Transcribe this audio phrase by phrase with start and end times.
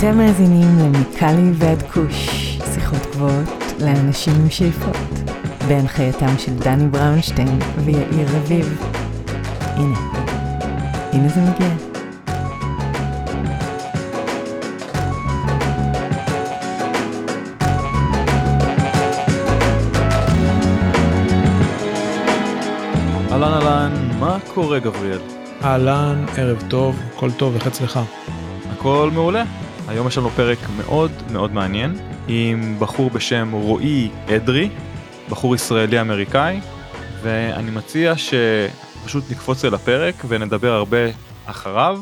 [0.00, 2.28] אתם מאזינים למיקלי ועד כוש,
[2.74, 3.48] שיחות גבוהות
[3.80, 4.96] לאנשים עם שאיפות,
[5.68, 8.82] בהנחייתם של דני בראונשטיין ויאיר רביב.
[9.60, 9.98] הנה,
[11.12, 11.68] הנה זה מגיע.
[23.32, 25.20] אהלן אהלן, מה קורה גבריאל?
[25.64, 28.00] אהלן, ערב טוב, הכל טוב, איך אצלך?
[28.72, 29.59] הכל מעולה.
[29.90, 31.96] היום יש לנו פרק מאוד מאוד מעניין
[32.28, 34.70] עם בחור בשם רועי אדרי,
[35.28, 36.60] בחור ישראלי אמריקאי,
[37.22, 40.98] ואני מציע שפשוט נקפוץ אל הפרק ונדבר הרבה
[41.46, 42.00] אחריו,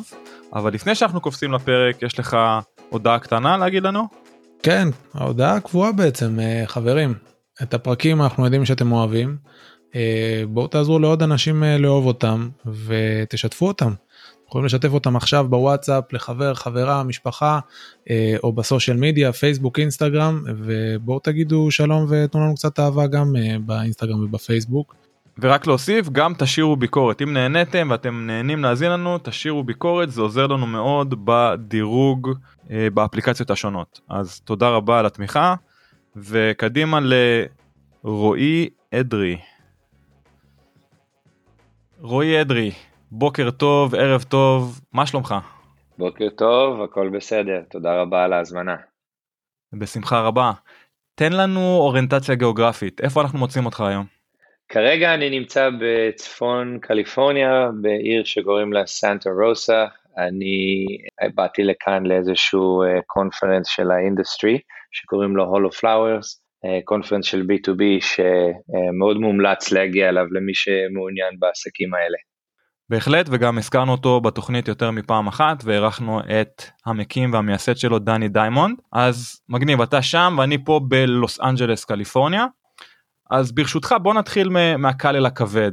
[0.53, 2.37] אבל לפני שאנחנו קופצים לפרק יש לך
[2.89, 4.09] הודעה קטנה להגיד לנו?
[4.63, 7.15] כן, ההודעה הקבועה בעצם, אה, חברים.
[7.63, 9.37] את הפרקים אנחנו יודעים שאתם אוהבים.
[9.95, 13.93] אה, בואו תעזרו לעוד אנשים אה, לאהוב אותם ותשתפו אותם.
[14.49, 17.61] יכולים לשתף אותם עכשיו בוואטסאפ לחבר, חברה, משפחה
[18.43, 23.33] או בסושיאל מדיה, פייסבוק, אינסטגרם, ובואו תגידו שלום ותנו לנו קצת אהבה גם
[23.67, 24.95] באינסטגרם ובפייסבוק.
[25.39, 30.47] ורק להוסיף גם תשאירו ביקורת אם נהניתם ואתם נהנים להאזין לנו תשאירו ביקורת זה עוזר
[30.47, 32.31] לנו מאוד בדירוג
[32.71, 35.55] אה, באפליקציות השונות אז תודה רבה על התמיכה
[36.17, 36.99] וקדימה
[38.05, 39.39] לרועי אדרי.
[42.01, 42.73] רועי אדרי
[43.11, 45.35] בוקר טוב ערב טוב מה שלומך?
[45.99, 48.77] בוקר טוב הכל בסדר תודה רבה על ההזמנה.
[49.73, 50.53] בשמחה רבה.
[51.15, 54.07] תן לנו אוריינטציה גיאוגרפית איפה אנחנו מוצאים אותך היום?
[54.69, 59.87] כרגע אני נמצא בצפון קליפורניה, בעיר שקוראים לה סנטה רוסה.
[60.19, 60.87] אני
[61.35, 64.59] באתי לכאן לאיזשהו conference של ה industry,
[64.93, 66.43] שקוראים לו Hall of Flowers,
[66.85, 72.19] conference של B2B שמאוד מומלץ להגיע אליו למי שמעוניין בעסקים האלה.
[72.91, 78.79] בהחלט וגם הזכרנו אותו בתוכנית יותר מפעם אחת והערכנו את המקים והמייסד שלו דני דיימונד
[78.93, 82.47] אז מגניב אתה שם ואני פה בלוס אנג'לס קליפורניה
[83.31, 84.49] אז ברשותך בוא נתחיל
[84.79, 85.73] מהקל אל הכבד.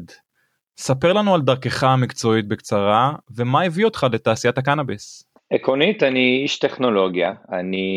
[0.77, 5.23] ספר לנו על דרכך המקצועית בקצרה ומה הביא אותך לתעשיית הקנאביס.
[5.53, 7.89] עקרונית אני איש טכנולוגיה, אני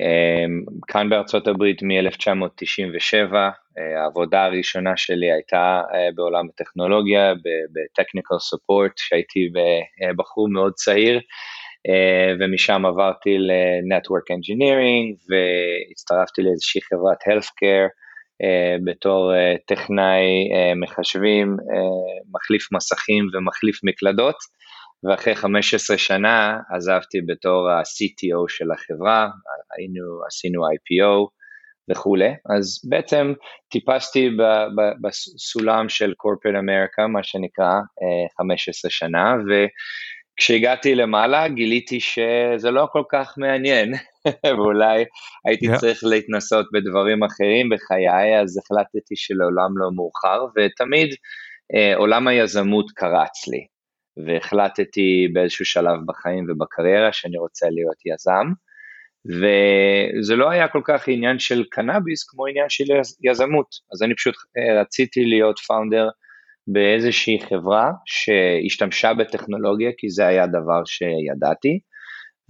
[0.00, 8.92] um, כאן בארצות הברית מ-1997, uh, העבודה הראשונה שלי הייתה uh, בעולם הטכנולוגיה, ב-technical support,
[8.96, 9.48] שהייתי
[10.16, 11.20] בחור מאוד צעיר,
[12.40, 17.88] ומשם עברתי ל-network engineering והצטרפתי לאיזושהי חברת healthcare,
[18.84, 19.32] בתור
[19.66, 21.56] טכנאי מחשבים,
[22.34, 24.36] מחליף מסכים ומחליף מקלדות,
[25.04, 29.28] ואחרי 15 שנה עזבתי בתור ה-CTO של החברה,
[29.78, 31.28] היינו, עשינו IPO
[31.90, 33.32] וכולי, אז בעצם
[33.70, 34.28] טיפסתי
[35.02, 37.72] בסולם של corporate America, מה שנקרא,
[38.38, 43.92] 15 שנה, וכשהגעתי למעלה גיליתי שזה לא כל כך מעניין,
[44.56, 45.04] ואולי
[45.46, 45.78] הייתי yeah.
[45.78, 51.08] צריך להתנסות בדברים אחרים בחיי, אז החלטתי שלעולם לא מאוחר, ותמיד
[51.74, 53.66] אה, עולם היזמות קרץ לי,
[54.16, 58.46] והחלטתי באיזשהו שלב בחיים ובקריירה שאני רוצה להיות יזם,
[59.26, 62.84] וזה לא היה כל כך עניין של קנאביס כמו עניין של
[63.30, 66.08] יזמות, אז אני פשוט אה, רציתי להיות פאונדר
[66.66, 71.78] באיזושהי חברה שהשתמשה בטכנולוגיה, כי זה היה דבר שידעתי,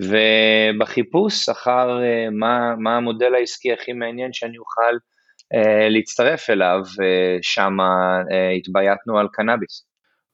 [0.00, 4.94] ובחיפוש אחר uh, מה, מה המודל העסקי הכי מעניין שאני אוכל
[5.54, 6.80] uh, להצטרף אליו,
[7.42, 7.76] שם
[8.58, 9.91] התבייתנו על קנאביס.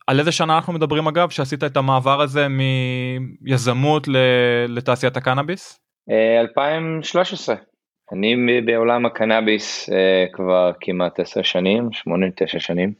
[0.09, 2.47] על איזה שנה אנחנו מדברים אגב שעשית את המעבר הזה
[3.41, 4.09] מיזמות
[4.69, 5.81] לתעשיית הקנאביס?
[6.41, 7.57] 2013.
[8.13, 9.91] אני בעולם הקנאביס
[10.33, 12.93] כבר כמעט 10 שנים, 8-9 שנים.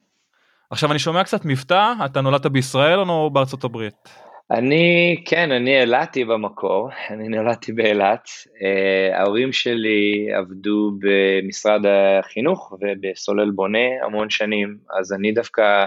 [0.71, 4.09] עכשיו אני שומע קצת מבטא, אתה נולדת בישראל או בארצות הברית?
[4.51, 8.25] אני, כן, אני אילתי במקור, אני נולדתי באילת.
[8.25, 15.85] Uh, ההורים שלי עבדו במשרד החינוך ובסולל בונה המון שנים, אז אני דווקא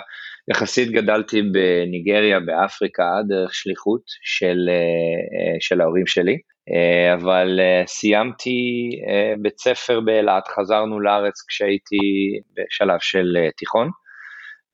[0.49, 6.37] יחסית גדלתי בניגריה, באפריקה, דרך שליחות של, uh, של ההורים שלי.
[6.69, 8.89] Uh, אבל סיימתי
[9.41, 11.97] בית ספר באילת, חזרנו לארץ כשהייתי
[12.55, 13.89] בשלב של תיכון.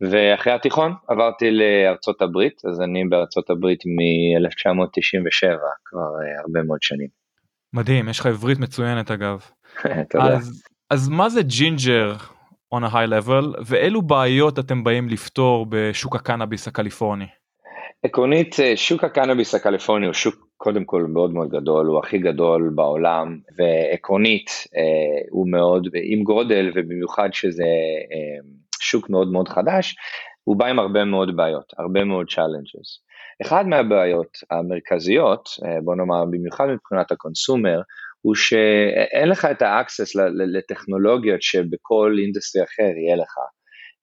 [0.02, 6.10] ואחרי התיכון עברתי לארצות הברית, אז אני בארצות הברית מ-1997, כבר
[6.46, 7.08] הרבה מאוד שנים.
[7.74, 9.42] מדהים, יש לך עברית מצוינת אגב.
[10.10, 10.24] תודה.
[10.24, 12.14] אז, אז מה זה ג'ינג'ר
[12.76, 17.26] on a high level, ואילו בעיות אתם באים לפתור בשוק הקנאביס הקליפורני?
[18.04, 22.72] עקרונית, אה, שוק הקנאביס הקליפורני הוא שוק קודם כל מאוד מאוד גדול, הוא הכי גדול
[22.76, 27.64] בעולם, ועקרונית אה, הוא מאוד עם גודל, ובמיוחד שזה
[28.12, 28.50] אה,
[28.80, 29.96] שוק מאוד מאוד חדש,
[30.44, 33.08] הוא בא עם הרבה מאוד בעיות, הרבה מאוד challenges.
[33.42, 35.50] אחד מהבעיות המרכזיות,
[35.84, 37.82] בוא נאמר במיוחד מבחינת ה consumer,
[38.28, 40.16] הוא שאין לך את ה access
[40.56, 43.36] לטכנולוגיות שבכל industry אחר יהיה לך.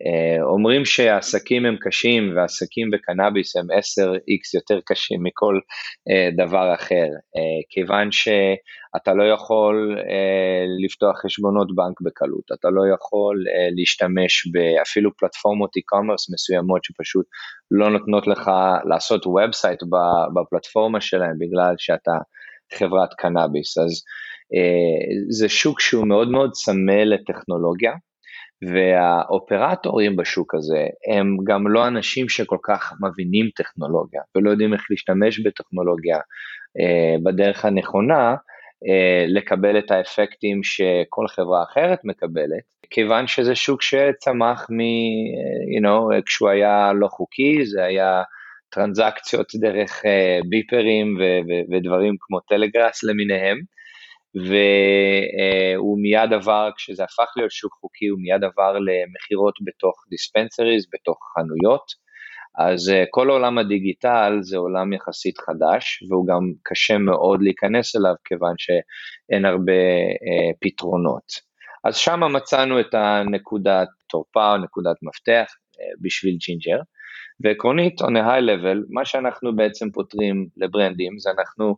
[0.06, 5.58] אה, אומרים שהעסקים הם קשים ועסקים בקנאביס הם 10x יותר קשים מכל
[6.10, 9.98] אה, דבר אחר, אה, כיוון שאתה לא יכול
[10.84, 13.44] לפתוח חשבונות בנק בקלות, אתה לא יכול
[13.76, 17.26] להשתמש באפילו פלטפורמות e-commerce מסוימות שפשוט
[17.70, 18.50] לא נותנות לך
[18.88, 19.80] לעשות ובסייט
[20.34, 22.12] בפלטפורמה שלהם בגלל שאתה
[22.74, 24.02] חברת קנאביס, אז
[25.28, 27.92] זה שוק שהוא מאוד מאוד צמא לטכנולוגיה.
[28.62, 35.40] והאופרטורים בשוק הזה הם גם לא אנשים שכל כך מבינים טכנולוגיה ולא יודעים איך להשתמש
[35.40, 36.16] בטכנולוגיה
[36.80, 38.34] אה, בדרך הנכונה
[38.88, 44.80] אה, לקבל את האפקטים שכל חברה אחרת מקבלת, כיוון שזה שוק שצמח מ...
[45.76, 48.22] you know, כשהוא היה לא חוקי, זה היה
[48.74, 53.58] טרנזקציות דרך אה, ביפרים ו- ו- ודברים כמו טלגראס למיניהם.
[54.34, 61.18] והוא מיד עבר, כשזה הפך להיות שוק חוקי, הוא מיד עבר למכירות בתוך דיספנסריז, בתוך
[61.34, 62.04] חנויות.
[62.58, 68.14] אז אה, כל עולם הדיגיטל זה עולם יחסית חדש, והוא גם קשה מאוד להיכנס אליו,
[68.24, 69.72] כיוון שאין הרבה
[70.26, 71.26] אה, פתרונות.
[71.84, 75.46] אז שם מצאנו את הנקודת תורפה, נקודת מפתח
[75.80, 76.80] אה, בשביל ג'ינג'ר.
[77.40, 81.76] ועקרונית, on a high level, מה שאנחנו בעצם פותרים לברנדים, זה אנחנו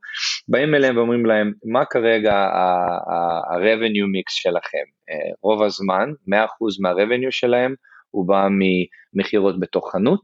[0.49, 4.85] באים אליהם ואומרים להם, מה כרגע ה-revenue mix שלכם?
[5.11, 6.35] אה, רוב הזמן, 100%
[6.81, 7.75] מה-revenue שלהם,
[8.11, 10.23] הוא בא ממכירות בתוך חנות,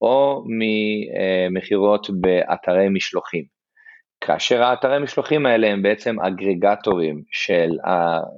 [0.00, 3.44] או ממכירות באתרי משלוחים.
[4.20, 7.70] כאשר האתרי משלוחים האלה הם בעצם אגרגטורים של,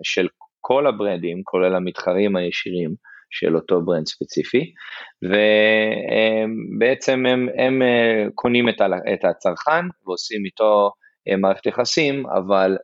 [0.03, 0.29] של
[0.61, 2.95] כל הברנדים, כולל המתחרים הישירים,
[3.31, 4.73] של אותו ברנד ספציפי,
[6.79, 8.69] ובעצם הם, הם אה, קונים
[9.15, 10.91] את הצרכן ועושים איתו
[11.29, 12.77] אה, מערכת יחסים, אבל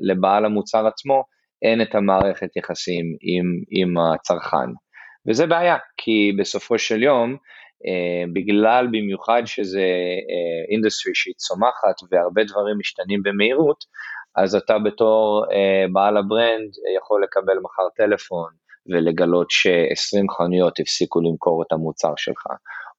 [0.00, 1.24] לבעל המוצר עצמו
[1.62, 4.70] אין את המערכת יחסים עם, עם הצרכן.
[5.28, 7.36] וזה בעיה, כי בסופו של יום,
[7.82, 9.86] Uh, בגלל במיוחד שזה
[10.70, 13.84] industry uh, שהיא צומחת והרבה דברים משתנים במהירות,
[14.36, 15.44] אז אתה בתור
[15.92, 18.50] בעל ה brand יכול לקבל מחר טלפון
[18.86, 22.46] ולגלות ש-20 חנויות הפסיקו למכור את המוצר שלך,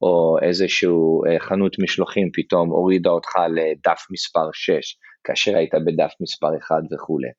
[0.01, 6.47] או איזשהו אה, חנות משלוחים פתאום הורידה אותך לדף מספר 6, כאשר היית בדף מספר
[6.67, 7.29] 1 וכולי.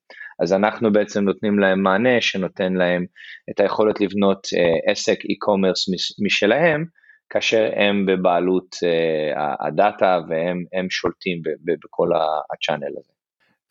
[0.42, 3.04] אז אנחנו בעצם נותנים להם מענה שנותן להם
[3.50, 5.94] את היכולת לבנות אה, עסק e-commerce
[6.24, 6.84] משלהם,
[7.30, 12.08] כאשר הם בבעלות uh, הדאטה והם שולטים בכל
[12.52, 13.13] הצ'אנל הזה.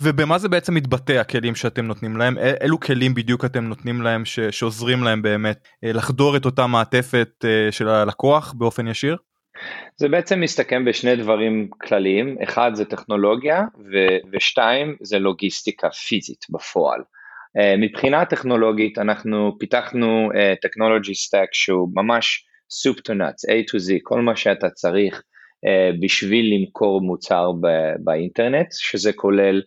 [0.04, 4.40] ובמה זה בעצם מתבטא הכלים שאתם נותנים להם אילו כלים בדיוק אתם נותנים להם ש,
[4.40, 9.18] שעוזרים להם באמת אה, לחדור את אותה מעטפת אה, של הלקוח באופן ישיר?
[9.98, 13.62] זה בעצם מסתכם בשני דברים כלליים, אחד זה טכנולוגיה
[13.92, 17.00] ו- ושתיים זה לוגיסטיקה פיזית בפועל.
[17.58, 20.30] Uh, מבחינה טכנולוגית אנחנו פיתחנו
[20.62, 26.02] technology stack שהוא ממש soup to nuts, A to Z, כל מה שאתה צריך uh,
[26.02, 27.52] בשביל למכור מוצר
[28.04, 29.62] באינטרנט, שזה כולל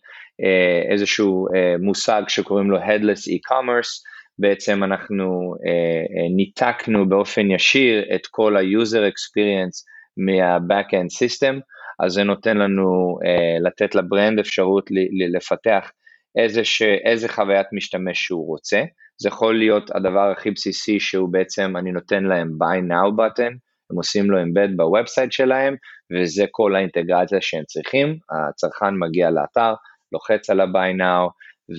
[0.92, 4.02] איזשהו אה, מושג שקוראים לו Headless e-commerce,
[4.38, 9.76] בעצם אנחנו אה, ניתקנו באופן ישיר את כל ה-user experience
[10.16, 11.60] מה-back-end system,
[12.04, 13.18] אז זה נותן לנו
[13.60, 14.90] לתת ל brand אפשרות
[15.34, 15.90] לפתח
[16.38, 18.82] איזה, ש, איזה חוויית משתמש שהוא רוצה.
[19.20, 23.52] זה יכול להיות הדבר הכי בסיסי שהוא בעצם, אני נותן להם buy now button,
[23.90, 25.76] הם עושים לו embed ב website שלהם,
[26.12, 29.74] וזה כל האינטגרציה שהם צריכים, הצרכן מגיע לאתר,
[30.12, 31.30] לוחץ על ה- buy now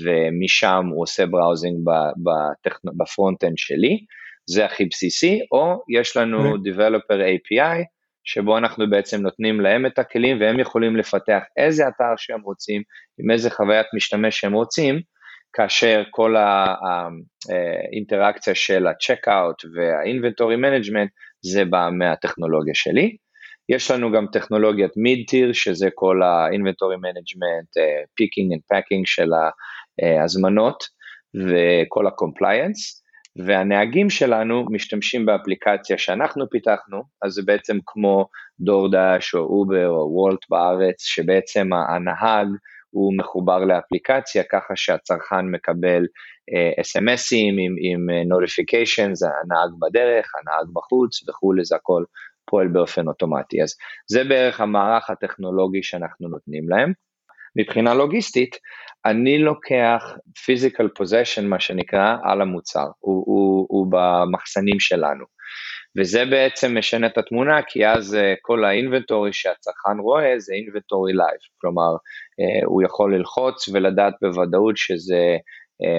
[0.04, 1.78] ומשם הוא עושה browsing
[2.98, 3.98] ב front-end שלי,
[4.50, 6.58] זה הכי בסיסי, או יש לנו okay.
[6.58, 7.84] Developer API,
[8.24, 12.82] שבו אנחנו בעצם נותנים להם את הכלים והם יכולים לפתח איזה אתר שהם רוצים,
[13.20, 15.02] עם איזה חוויית משתמש שהם רוצים,
[15.54, 21.10] כאשר כל האינטראקציה של ה-checkout וה-inventory management
[21.42, 23.18] זה בא מהטכנולוגיה שלי.
[23.70, 29.30] יש לנו גם טכנולוגיית מיד-טיר, שזה כל ה-inventory management, uh, picking and packing של
[30.02, 30.84] ההזמנות
[31.36, 33.08] וכל ה-compliance,
[33.46, 38.28] והנהגים שלנו משתמשים באפליקציה שאנחנו פיתחנו, אז זה בעצם כמו
[38.60, 42.48] DoorDash או Uber או Wolt בארץ, שבעצם הנהג
[42.90, 51.30] הוא מחובר לאפליקציה ככה שהצרכן מקבל uh, SMSים עם, uh, notifications, הנהג בדרך, הנהג בחוץ
[51.30, 52.04] וכולי, זה הכל
[52.48, 53.62] פועל באופן אוטומטי.
[53.62, 53.76] אז
[54.08, 56.94] זה בערך המערך הטכנולוגי שאנחנו נותנים להם.
[57.56, 58.56] מבחינה לוגיסטית,
[59.06, 65.26] אני לוקח physical possession, מה שנקרא, על המוצר, הוא, הוא, הוא במחסנים שלנו.
[66.00, 71.40] וזה בעצם משנה את התמונה, כי אז כל ה inventory שהצרכן רואה זה inventory live,
[71.62, 71.92] כלומר
[72.66, 75.38] הוא יכול ללחוץ ולדעת בוודאות שזה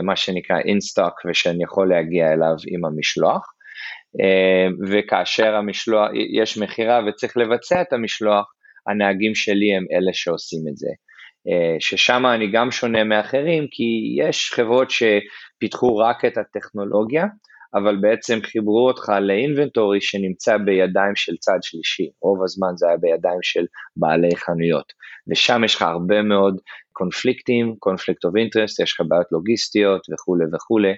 [0.03, 3.53] מה שנקרא in stock ושאני יכול להגיע אליו עם המשלוח.
[4.91, 6.09] וכאשר המשלוח,
[6.43, 8.53] יש מכירה וצריך לבצע את המשלוח,
[8.87, 10.89] הנהגים שלי הם אלה שעושים את זה.
[11.81, 17.25] ששם אני גם שונה מאחרים, כי יש חברות שפיתחו רק את הטכנולוגיה,
[17.75, 23.43] אבל בעצם חיברו אותך לאינבנטורי שנמצא בידיים של צד שלישי, רוב הזמן זה היה בידיים
[23.43, 23.65] של
[23.97, 24.93] בעלי חנויות,
[25.31, 26.61] ושם יש לך הרבה מאוד
[26.93, 30.93] קונפליקטים, קונפליקט אוף אינטרסט, יש לך בעיות לוגיסטיות וכולי וכולי,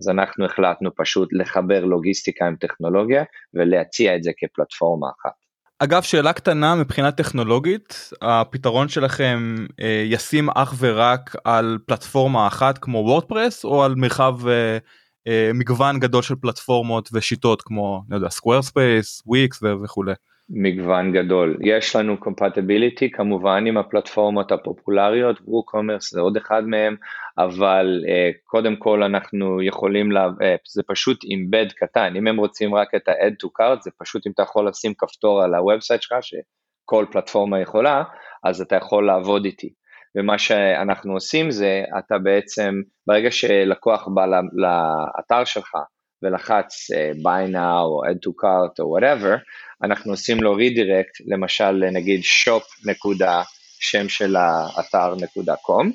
[0.00, 3.24] אז אנחנו החלטנו פשוט לחבר לוגיסטיקה עם טכנולוגיה
[3.54, 5.44] ולהציע את זה כפלטפורמה אחת.
[5.78, 12.98] אגב שאלה קטנה מבחינה טכנולוגית הפתרון שלכם אה, ישים אך ורק על פלטפורמה אחת כמו
[12.98, 14.78] WordPress או על מרחב אה,
[15.26, 20.12] אה, מגוון גדול של פלטפורמות ושיטות כמו לא יודע Squarespace ו Wix וכולי.
[20.50, 21.58] מגוון גדול.
[21.62, 26.96] יש לנו compatibility כמובן עם הפלטפורמות הפופולריות, WooCommerce זה עוד אחד מהם,
[27.38, 32.74] אבל uh, קודם כל אנחנו יכולים, לה, uh, זה פשוט embed קטן, אם הם רוצים
[32.74, 36.02] רק את ה-add to cart, זה פשוט אם אתה יכול לשים כפתור על ה website
[36.02, 38.02] שלך, שכל פלטפורמה יכולה,
[38.44, 39.72] אז אתה יכול לעבוד איתי.
[40.16, 42.74] ומה שאנחנו עושים זה, אתה בעצם,
[43.06, 45.76] ברגע שלקוח בא לאתר שלך
[46.24, 49.38] ולחץ uh, buy now או add to cart או whatever,
[49.82, 53.42] אנחנו עושים לו רידירקט, למשל נגיד shop נקודה
[53.80, 55.92] שם של האתר נקודה קום,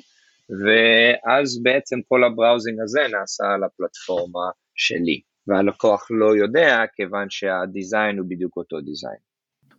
[0.64, 8.26] ואז בעצם כל הבראוזינג הזה נעשה על הפלטפורמה שלי, והלקוח לא יודע כיוון שהדיזיין הוא
[8.28, 9.29] בדיוק אותו דיזיין.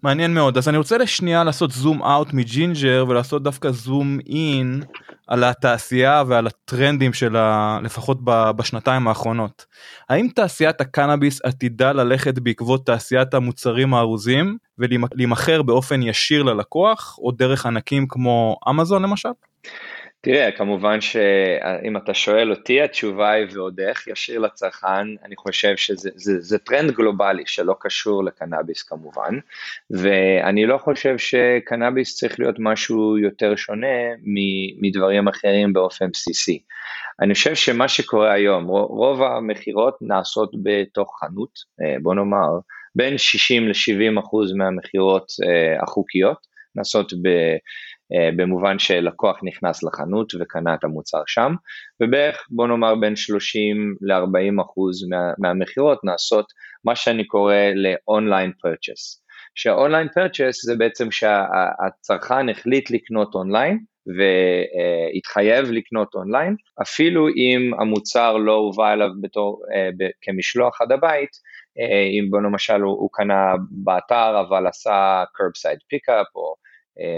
[0.03, 4.83] מעניין מאוד אז אני רוצה לשנייה לעשות zoom out מג'ינג'ר ולעשות דווקא zoom in
[5.27, 8.17] על התעשייה ועל הטרנדים שלה לפחות
[8.57, 9.65] בשנתיים האחרונות.
[10.09, 17.65] האם תעשיית הקנאביס עתידה ללכת בעקבות תעשיית המוצרים הארוזים ולהימכר באופן ישיר ללקוח או דרך
[17.65, 19.29] ענקים כמו אמזון למשל?
[20.23, 26.09] תראה, כמובן שאם אתה שואל אותי, התשובה היא ועוד איך, ישיר לצרכן, אני חושב שזה
[26.15, 29.39] זה, זה טרנד גלובלי שלא קשור לקנאביס כמובן,
[29.89, 33.87] ואני לא חושב שקנאביס צריך להיות משהו יותר שונה
[34.81, 36.61] מדברים אחרים באופן בסיסי.
[37.21, 41.51] אני חושב שמה שקורה היום, רוב המכירות נעשות בתוך חנות,
[41.81, 42.59] אה, בוא נאמר,
[42.95, 47.27] בין 60 ל-70 אחוז מהמכירות אה, החוקיות נעשות ב...
[48.13, 51.53] אה, במובן שלקוח נכנס לחנות וקנה את המוצר שם,
[52.03, 56.45] ובערך בוא נאמר בין 30 ל-40 אחוז מה, מהמכירות נעשות
[56.83, 59.21] מה שאני קורא ל-online purchase.
[59.55, 68.53] שה-online purchase זה בעצם שהצרכן החליט לקנות אונליין והתחייב לקנות אונליין, אפילו אם המוצר לא
[68.53, 69.89] הובא אליו בתור, אה,
[70.21, 71.29] כמשלוח עד הבית,
[71.79, 76.55] אה, אם בוא למשל הוא, הוא קנה באתר אבל עשה curbside pickup או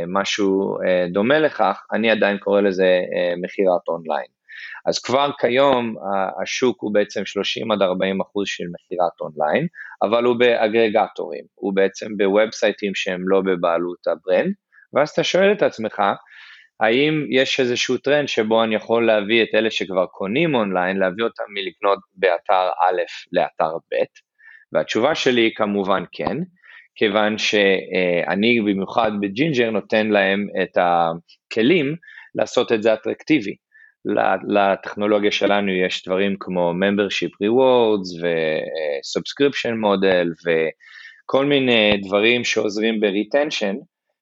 [0.07, 4.27] משהו אה, דומה לכך, אני עדיין קורא לזה אה, מכירת אונליין.
[4.85, 5.95] אז כבר כיום
[6.41, 9.67] השוק הוא בעצם 30 עד 40 אחוז של מכירת אונליין,
[10.01, 14.53] אבל הוא באגרגטורים, הוא בעצם ב-websites שהם לא בבעלות ה-brand,
[14.93, 16.01] ואז אתה שואל את עצמך,
[16.79, 21.43] האם יש איזשהו טרנד שבו אני יכול להביא את אלה שכבר קונים אונליין, להביא אותם
[21.53, 23.01] מלקנות באתר א'
[23.31, 23.95] לאתר ב',
[24.73, 26.37] והתשובה שלי היא כמובן כן,
[26.95, 31.95] כיוון שאני במיוחד בג'ינג'ר נותן להם את הכלים
[32.35, 33.55] לעשות את זה אטרקטיבי.
[34.47, 43.75] לטכנולוגיה שלנו יש דברים כמו membership rewards ו-subscription model וכל מיני דברים שעוזרים ב-retention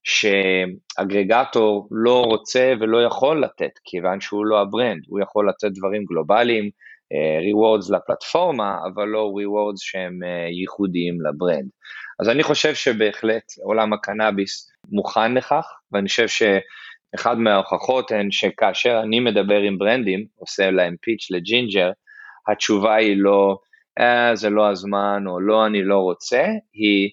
[0.03, 6.69] שאגרגטור לא רוצה ולא יכול לתת כיוון שהוא לא ה-brand, הוא יכול לתת דברים גלובליים,
[7.41, 10.19] rewards לפלטפורמה, אבל לא rewards שהם
[10.59, 11.69] ייחודיים ל-brand.
[12.21, 19.19] אז אני חושב שבהחלט עולם הקנאביס מוכן לכך, ואני חושב שאחד מההוכחות הן שכאשר אני
[19.19, 21.91] מדבר עם brandים, עושה להם pitch לג'ינג'ר,
[22.51, 23.57] התשובה היא לא,
[23.99, 27.09] אה, זה לא הזמן, או לא, אני לא רוצה, היא,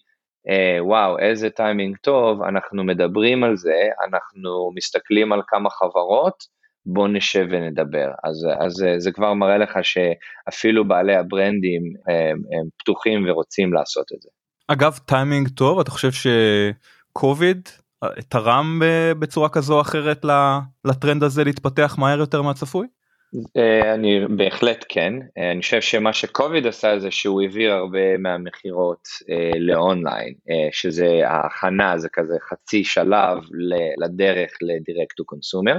[0.49, 7.09] אה, וואו, איזה טיימינג טוב, אנחנו מדברים על זה, אנחנו מסתכלים על כמה חברות, בוא
[7.09, 8.11] נשב ונדבר.
[8.25, 14.23] אז, אז זה כבר מראה לך שאפילו בעלי ה-brandים הם, הם פתוחים ורוצים לעשות את
[14.23, 14.29] זה.
[14.69, 17.69] אגב טיימינג טוב אתה חושב שקוביד
[18.05, 18.81] אה, תרם
[19.19, 20.25] בצורה כזו או אחרת
[20.85, 22.87] לטרנד הזה להתפתח מהר יותר מהצפוי?
[23.57, 29.09] אה, אני בהחלט כן, אה, אני חושב שמה שקוביד עשה זה שהוא העביר הרבה מהמכירות
[29.59, 30.35] ל-online,
[30.73, 33.39] שזה ההכנה, זה כזה חצי שלב
[34.05, 35.77] לדרך ל-direct to consumer.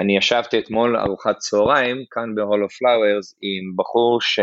[0.00, 4.38] אני ישבתי אתמול ארוחת צהריים כאן ב-Hall of Flowers עם בחור ש...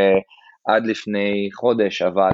[0.68, 2.34] עד לפני חודש עבד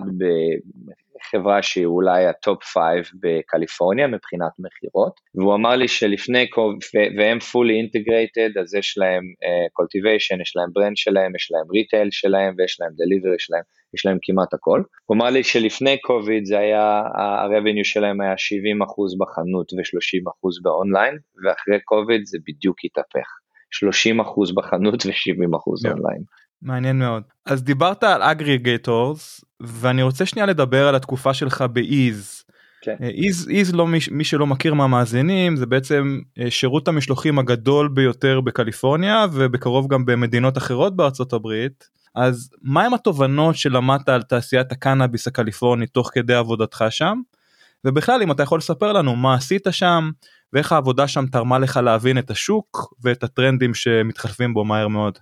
[1.18, 6.46] בחברה שהיא אולי ה-top 5 בקליפורניה מבחינת מכירות, והוא אמר לי שלפני,
[7.18, 12.08] והם fully integrated, אז יש להם uh, cultivation, יש להם brand שלהם, יש להם retail
[12.12, 14.82] שלהם ויש להם delivery שלהם, יש להם כמעט הכל.
[15.06, 18.36] הוא אמר לי שלפני קוביד זה היה, ה-revenue שלהם היה 70%
[19.20, 23.28] בחנות ו-30% ב-online, ואחרי קוביד זה בדיוק התהפך.
[23.76, 26.24] 30% בחנות ו-70% אונליין.
[26.62, 27.24] מעניין מאוד.
[27.46, 32.44] אז דיברת על aggregators ואני רוצה שנייה לדבר על התקופה שלך ב-Eaze.
[33.02, 38.42] Eaze, Eaze לא מי, מי שלא מכיר מהמאזינים זה בעצם אה, שירות המשלוחים הגדול ביותר
[38.42, 41.90] בקליפורניה ובקרוב גם במדינות אחרות בארצות הברית.
[42.16, 47.22] אז מהם התובנות שלמדת על תעשיית הקנאביס הקליפורנית תוך כדי עבודתך שם?
[47.86, 50.10] ובכלל אם אתה יכול לספר לנו מה עשית שם
[50.54, 55.18] ואיך העבודה שם תרמה לך להבין את השוק ואת הטרנדים שמתחלפים בו מהר מאוד.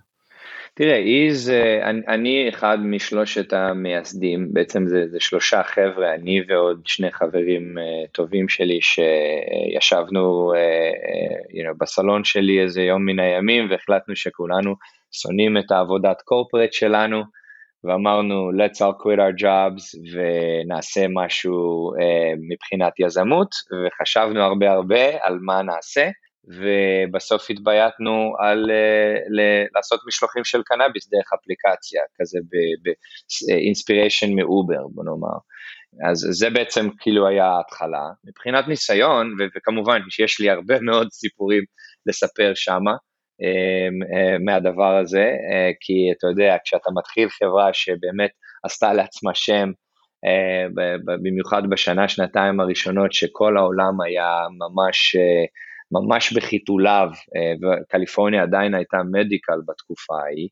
[0.78, 1.50] תראה, איז,
[1.82, 8.10] אני, אני אחד משלושת המייסדים, בעצם זה, זה שלושה חבר'ה, אני ועוד שני חברים uh,
[8.12, 14.74] טובים שלי שישבנו uh, uh, you know, בסלון שלי איזה יום מן הימים והחלטנו שכולנו
[15.12, 17.22] שונאים את העבודת קורפרט שלנו
[17.84, 21.92] ואמרנו let's all quit our jobs ונעשה משהו
[22.50, 26.08] מבחינת יזמות וחשבנו הרבה הרבה על מה נעשה.
[26.46, 32.38] ובסוף התבייתנו על uh, ל- לעשות משלוחים של קנאביס דרך אפליקציה, כזה
[33.48, 35.38] באינספיריישן מאובר בוא נאמר.
[36.10, 38.08] אז זה בעצם כאילו היה ההתחלה.
[38.24, 41.62] מבחינת ניסיון, ו- וכמובן שיש לי הרבה מאוד סיפורים
[42.06, 48.30] לספר שמה, uh, מהדבר הזה, uh, כי אתה יודע, כשאתה מתחיל חברה שבאמת
[48.64, 49.70] עשתה לעצמה שם,
[50.26, 50.70] uh,
[51.22, 55.16] במיוחד בשנה, שנתיים הראשונות, שכל העולם היה ממש
[55.92, 60.48] ממש בחיתוליו, אה, וקליפורניה עדיין הייתה מדיקל בתקופה ההיא,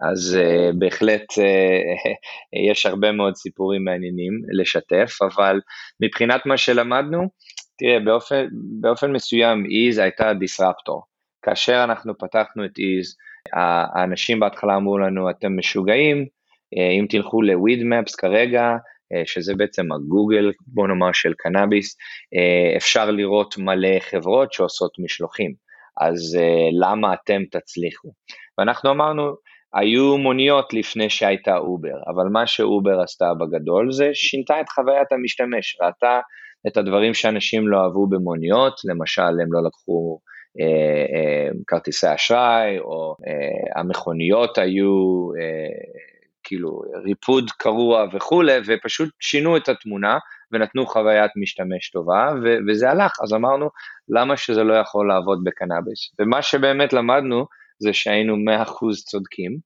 [0.00, 5.60] אז uh, בהחלט uh, יש הרבה מאוד סיפורים מעניינים לשתף, אבל
[6.00, 7.28] מבחינת מה שלמדנו,
[7.78, 8.46] תראה, באופן,
[8.80, 11.02] באופן מסוים איז הייתה דיסרפטור.
[11.42, 13.16] כאשר אנחנו פתחנו את איז,
[13.96, 16.26] האנשים בהתחלה אמרו לנו, אתם משוגעים,
[17.00, 18.76] אם תלכו ל- Weedmaps כרגע, אה,
[19.24, 21.96] שזה בעצם הגוגל, בוא נאמר, של קנאביס,
[22.34, 25.54] אה, אפשר לראות מלא חברות שעושות משלוחים,
[26.00, 28.08] אז אה, למה אתם תצליחו?
[28.58, 29.34] ואנחנו אמרנו,
[29.74, 35.76] היו מוניות לפני שהייתה אובר, אבל מה שאובר עשתה בגדול זה שינתה את חוויית המשתמש,
[35.82, 36.20] ראתה
[36.66, 40.18] את הדברים שאנשים לא אהבו במוניות, למשל הם לא לקחו
[40.60, 45.94] אה, אה, כרטיסי אשראי, או אה, המכוניות היו אה,
[46.44, 50.18] כאילו ריפוד קרוע וכולי, ופשוט שינו את התמונה
[50.52, 53.68] ונתנו חוויית משתמש טובה, ו- וזה הלך, אז אמרנו,
[54.08, 56.14] למה שזה לא יכול לעבוד בקנאביס?
[56.18, 57.46] ומה שבאמת למדנו
[57.78, 59.58] זה שהיינו 100% צודקים,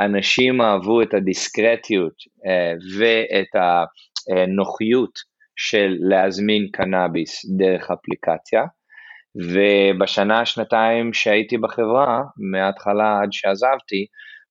[0.00, 2.14] אנשים אהבו את הדיסקרטיות
[2.46, 3.62] אה, ואת
[4.36, 5.18] הנוחיות
[5.56, 8.64] של להזמין קנאביס דרך אפליקציה,
[9.36, 14.06] ובשנה, שנתיים שהייתי בחברה, מההתחלה עד שעזבתי,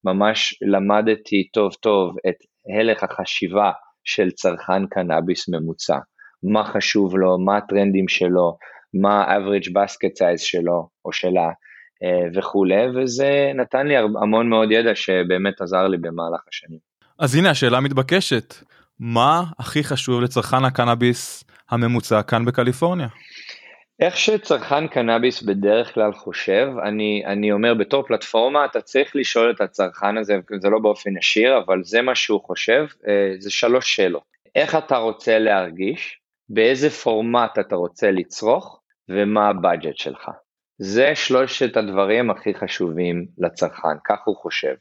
[0.08, 2.36] ממש למדתי טוב טוב את
[2.80, 3.72] הלך החשיבה
[4.04, 5.98] של צרכן קנאביס ממוצע.
[6.44, 8.58] מה חשוב לו, מה הטרנדים שלו,
[8.94, 11.50] מה ה-average basket size שלו או שלה
[12.04, 16.80] אה, וכולי, וזה נתן לי המון מאוד ידע שבאמת עזר לי במהלך השנים.
[17.20, 18.56] אז הנה השאלה מתבקשת,
[19.00, 23.08] מה הכי חשוב לצרכן הקנאביס הממוצע כאן בקליפורניה?
[24.00, 29.62] איך שצרכן קנאביס בדרך כלל חושב, אני, אני אומר בתור פלטפורמה אתה צריך לשאול את
[29.62, 34.24] הצרכן הזה, זה לא באופן ישיר, אבל זה מה שהוא חושב, אה, זה שלוש שאלות.
[34.56, 40.30] איך אתה רוצה להרגיש, באיזה פורמט אתה רוצה לצרוך, ומה הבאג'ט שלך.
[40.78, 44.76] זה שלושת הדברים הכי חשובים לצרכן, כך הוא חושב.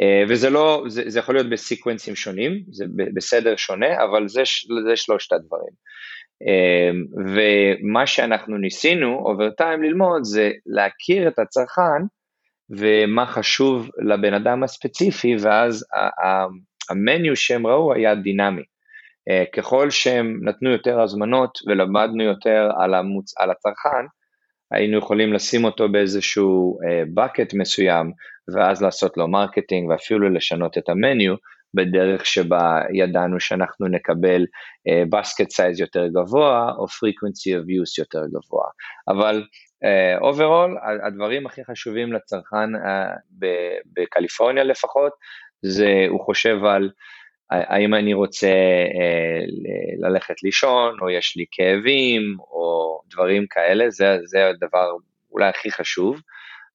[0.00, 4.42] אה, וזה לא, זה, זה יכול להיות ב-sequenceים שונים, זה בסדר שונה, אבל זה,
[4.88, 5.72] זה שלושת הדברים.
[6.46, 12.02] אמ, ומה שאנחנו ניסינו over time ללמוד זה להכיר את הצרכן
[12.70, 15.84] ומה חשוב לבן אדם הספציפי ואז
[16.90, 18.62] ה-menu שהם ראו היה דינמי.
[19.30, 23.38] אה, ככל שהם נתנו יותר הזמנות ולמדנו יותר על, המוצ...
[23.38, 24.06] על הצרכן,
[24.70, 26.78] היינו יכולים לשים אותו באיזשהו
[27.18, 28.12] bucket אה, מסוים
[28.54, 31.34] ואז לעשות לו marketing ואפילו לשנות את ה-menu
[31.74, 34.46] בדרך שבה ידענו שאנחנו נקבל
[35.10, 38.64] basket uh, size יותר גבוה או frequency of use יותר גבוה.
[39.08, 39.44] אבל
[40.20, 43.40] overall, uh, הדברים הכי חשובים לצרכן uh,
[43.92, 45.12] בקליפורניה לפחות,
[45.62, 46.90] זה הוא חושב על
[47.50, 54.48] האם אני רוצה uh, ללכת לישון, או יש לי כאבים, או דברים כאלה, זה, זה
[54.48, 54.90] הדבר
[55.32, 56.20] אולי הכי חשוב.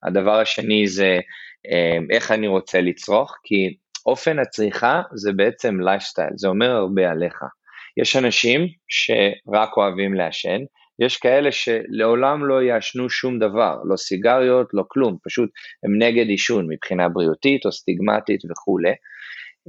[0.03, 1.19] הדבר השני זה
[2.12, 7.43] איך אני רוצה לצרוך, כי אופן הצריכה זה בעצם לייפסטייל, זה אומר הרבה עליך.
[7.97, 10.59] יש אנשים שרק אוהבים לעשן,
[10.99, 15.49] יש כאלה שלעולם לא יעשנו שום דבר, לא סיגריות, לא כלום, פשוט
[15.83, 18.93] הם נגד עישון מבחינה בריאותית או סטיגמטית וכולי,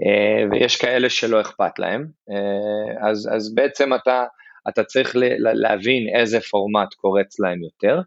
[0.03, 4.25] אה, ויש כאלה שלא אכפת להם, אה, אז, אז בעצם אתה,
[4.69, 8.01] אתה צריך להבין איזה פורמט קורץ להם יותר,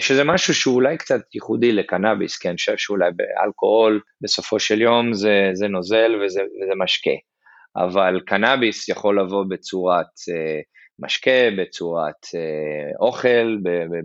[0.00, 5.50] שזה משהו שאולי קצת ייחודי לקנאביס, כי אני חושב שאולי באלכוהול בסופו של יום זה,
[5.52, 7.10] זה נוזל וזה, וזה משקה,
[7.76, 10.06] אבל קנאביס יכול לבוא בצורת
[10.98, 12.26] משקה, בצורת
[13.00, 13.56] אוכל,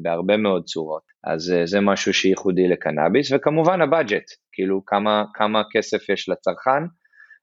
[0.01, 6.29] בהרבה מאוד צורות, אז זה משהו שייחודי לקנאביס, וכמובן הבאג'ט, כאילו כמה, כמה כסף יש
[6.29, 6.83] לצרכן,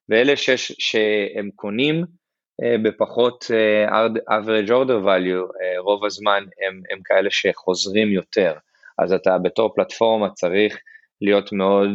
[0.09, 2.05] ואלה שש, שהם קונים
[2.83, 3.93] בפחות uh,
[4.31, 8.55] average order value, uh, רוב הזמן הם, הם כאלה שחוזרים יותר.
[8.99, 10.79] אז אתה בתור פלטפורמה צריך
[11.21, 11.91] להיות מאוד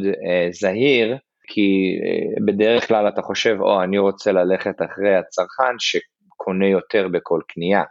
[0.51, 1.17] זהיר,
[1.47, 1.99] כי
[2.45, 7.83] בדרך כלל אתה חושב, או, אני רוצה ללכת אחרי הצרכן שקונה יותר בכל קנייה,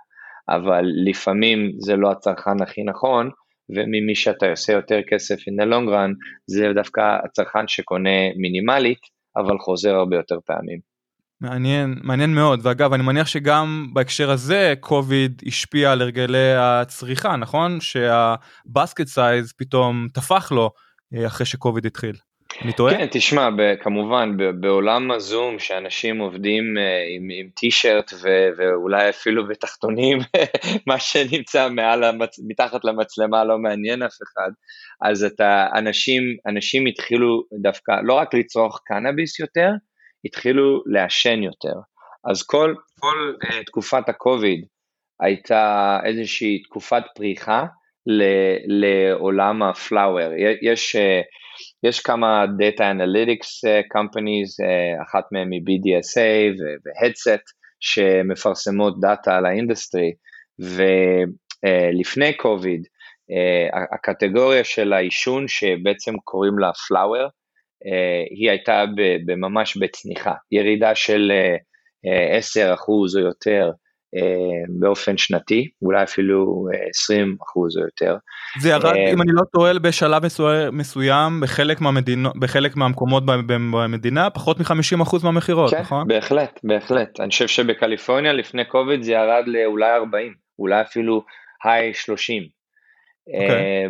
[0.48, 3.30] אבל לפעמים זה לא הצרכן הכי נכון,
[3.68, 6.12] וממי שאתה עושה יותר כסף in the long run,
[6.46, 9.00] זה דווקא הצרכן שקונה מינימלית,
[9.36, 10.87] אבל חוזר הרבה יותר פעמים.
[11.40, 17.78] מעניין מעניין מאוד ואגב אני מניח שגם בהקשר הזה קוביד השפיע על הרגלי הצריכה נכון
[17.80, 20.70] שהבסקט סייז פתאום טפח לו
[21.14, 22.16] אה, אחרי שקוביד התחיל.
[22.62, 22.94] אני טועה?
[22.94, 23.48] כן, תשמע,
[23.80, 30.18] כמובן בעולם הזום שאנשים עובדים אה, עם, עם טישרט ו, ואולי אפילו בתחתונים,
[30.86, 32.38] מה שנמצא מעל המצ...
[32.48, 34.50] מתחת למצלמה לא מעניין אף אחד,
[35.02, 39.70] אז אתה, אנשים, אנשים התחילו דווקא לא רק לצרוך קנאביס יותר,
[40.24, 41.74] התחילו לעשן יותר.
[42.30, 44.66] אז כל, כל uh, תקופת הקוביד
[45.20, 47.64] הייתה איזושהי תקופת פריחה
[48.06, 48.22] ל,
[48.66, 50.30] לעולם הפלאואר.
[50.62, 50.96] יש...
[50.96, 51.24] Uh,
[51.82, 57.42] יש כמה Data Analytics uh, Companies, uh, אחת מהן היא BDSA ו-Headset,
[57.80, 60.12] שמפרסמות data על ה-industry,
[60.58, 62.86] ולפני קוביד,
[63.94, 67.28] הקטגוריה של העישון שבעצם קוראים לה uh,
[68.30, 68.84] היא הייתה
[69.36, 71.68] ממש בצניחה, ירידה של uh,
[72.06, 73.70] 10% או יותר
[74.16, 78.16] אה, באופן שנתי, אולי אפילו 20 אה, אחוז או יותר.
[78.60, 80.22] זה ירד, אה, אם אני לא טועה, בשלב
[80.72, 86.08] מסוים בחלק, מהמדינו, בחלק מהמקומות במדינה, פחות מ-50 אחוז מהמכירות, כן, נכון?
[86.08, 87.20] בהחלט, בהחלט.
[87.20, 91.24] אני חושב שבקליפורניה לפני קוביד זה ירד לאולי 40, אולי אפילו
[91.64, 92.57] היי 30.
[93.28, 93.42] Okay.
[93.42, 93.86] אוקיי.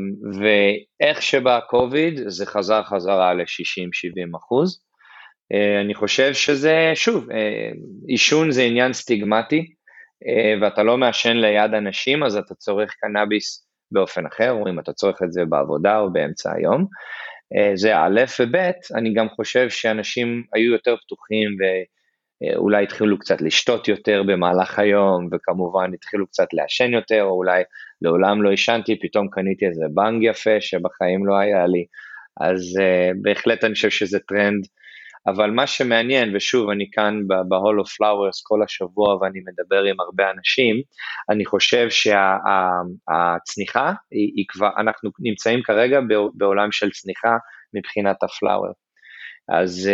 [1.00, 4.82] ואיך שבא קוביד זה חזר חזרה ל-60-70 אחוז.
[5.84, 7.28] אני חושב שזה, שוב,
[8.06, 9.66] עישון זה עניין סטיגמטי,
[10.26, 14.92] אה, ואתה לא מעשן ליד אנשים, אז אתה צורך קנאביס באופן אחר, או אם אתה
[14.92, 16.86] צורך את זה בעבודה או באמצע היום.
[17.56, 18.56] אה, זה א', וב',
[18.94, 25.94] אני גם חושב שאנשים היו יותר פתוחים ואולי התחילו קצת לשתות יותר במהלך היום, וכמובן
[25.94, 27.62] התחילו קצת לעשן יותר, או אולי
[28.02, 31.84] לעולם לא עישנתי, פתאום קניתי איזה bong יפה שבחיים לא היה לי.
[32.40, 34.66] אז uh, בהחלט אני חושב שזה טרנד
[35.26, 40.30] אבל מה שמעניין, ושוב, אני כאן ב-Hall of Flowers כל השבוע ואני מדבר עם הרבה
[40.30, 40.76] אנשים,
[41.30, 46.00] אני חושב שהצניחה, היא, היא כבר, אנחנו נמצאים כרגע
[46.34, 47.36] בעולם של צניחה
[47.74, 48.72] מבחינת ה flower.
[49.48, 49.92] אז uh,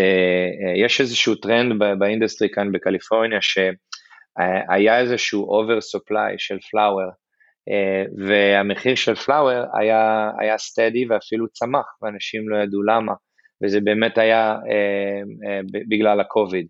[0.85, 7.09] יש איזשהו טרנד ב industry כאן בקליפורניה, שהיה איזשהו over supply של flower,
[8.27, 13.13] והמחיר של flower היה, היה steady ואפילו צמח, ואנשים לא ידעו למה.
[13.65, 16.67] וזה באמת היה אה, אה, בגלל הקוביד.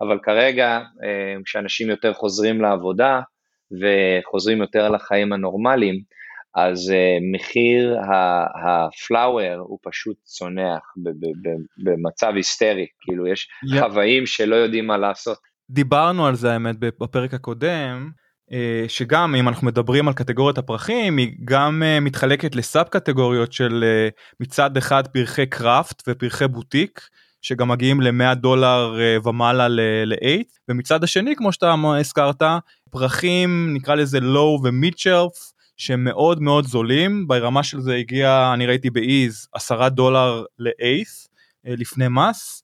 [0.00, 3.20] אבל כרגע, אה, כשאנשים יותר חוזרים לעבודה
[3.80, 6.00] וחוזרים יותר לחיים הנורמליים,
[6.54, 6.92] אז
[7.34, 7.98] מחיר
[8.64, 10.94] הפלאואר הוא פשוט צונח
[11.84, 13.80] במצב היסטרי, כאילו יש yeah.
[13.80, 15.38] חוואים שלא יודעים מה לעשות.
[15.70, 18.10] דיברנו על זה האמת בפרק הקודם.
[18.52, 23.84] אה, שגם אם אנחנו מדברים על קטגוריית הפרחים היא גם אה, מתחלקת לסאב קטגוריות של
[23.86, 24.08] אה,
[24.40, 27.00] מצד אחד פרחי קראפט ופרחי בוטיק
[27.42, 30.26] שגם מגיעים ל-100 דולר ומעלה ל-8
[30.68, 32.42] ומצד השני כמו שאתה הזכרת
[32.90, 38.66] פרחים נקרא לזה לואו ומיד שלף שהם מאוד מאוד זולים ברמה של זה הגיע אני
[38.66, 41.28] ראיתי באיז 10 דולר ל-8
[41.64, 42.62] לפני מס.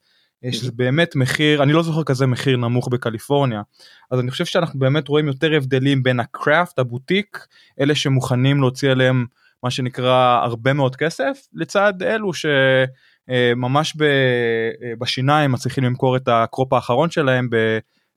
[0.52, 3.62] שזה באמת מחיר אני לא זוכר כזה מחיר נמוך בקליפורניה
[4.10, 7.46] אז אני חושב שאנחנו באמת רואים יותר הבדלים בין הקראפט הבוטיק
[7.80, 9.26] אלה שמוכנים להוציא עליהם
[9.62, 17.10] מה שנקרא הרבה מאוד כסף לצד אלו שממש אה, בשיניים מצליחים למכור את הקרופ האחרון
[17.10, 17.48] שלהם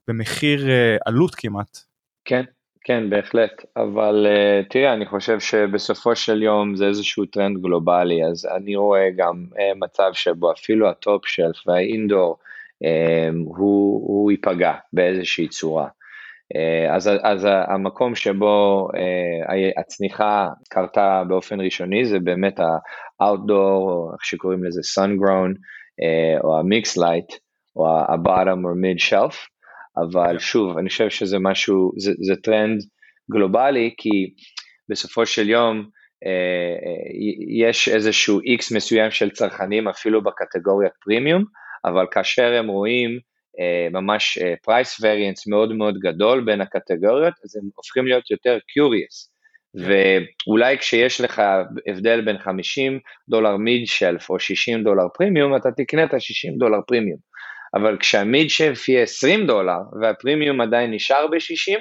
[0.08, 1.78] במחיר אה, עלות כמעט.
[2.24, 2.44] כן
[2.88, 8.48] כן, בהחלט, אבל uh, תראה, אני חושב שבסופו של יום זה איזשהו טרנד גלובלי, אז
[8.56, 12.36] אני רואה גם uh, מצב שבו אפילו ה top shelf וה indoor,
[12.84, 15.88] um, הוא, הוא ייפגע באיזושהי צורה.
[16.90, 18.88] אז, אז המקום שבו
[19.76, 25.54] הצניחה קרתה באופן ראשוני זה באמת ה-outdoor, או איך שקוראים לזה sun grown,
[26.44, 27.36] או ה- mixed light,
[27.76, 29.57] או ה-bottom או mid shelf.
[30.02, 30.38] אבל.
[30.38, 32.80] שוב, אני חושב שזה משהו, זה, זה טרנד
[33.32, 34.10] גלובלי, כי
[34.90, 35.88] בסופו של יום
[36.26, 41.44] אה, אה, יש איזשהו איקס מסוים של צרכנים אפילו בקטגוריית פרימיום,
[41.84, 43.10] אבל כאשר הם רואים
[43.60, 49.38] אה, ממש price variance מאוד מאוד גדול בין הקטגוריות, אז הם הופכים להיות יותר curious.
[49.78, 49.84] כן.
[50.46, 51.42] ואולי כשיש לך
[51.88, 56.78] הבדל בין 50 דולר mid shelf או 60 דולר פרימיום, אתה תקנה את ה-60 דולר
[56.86, 57.18] פרימיום.
[57.74, 61.80] אבל כשה mid shelf יהיה 20 דולר והפרימיום עדיין נשאר ב-60,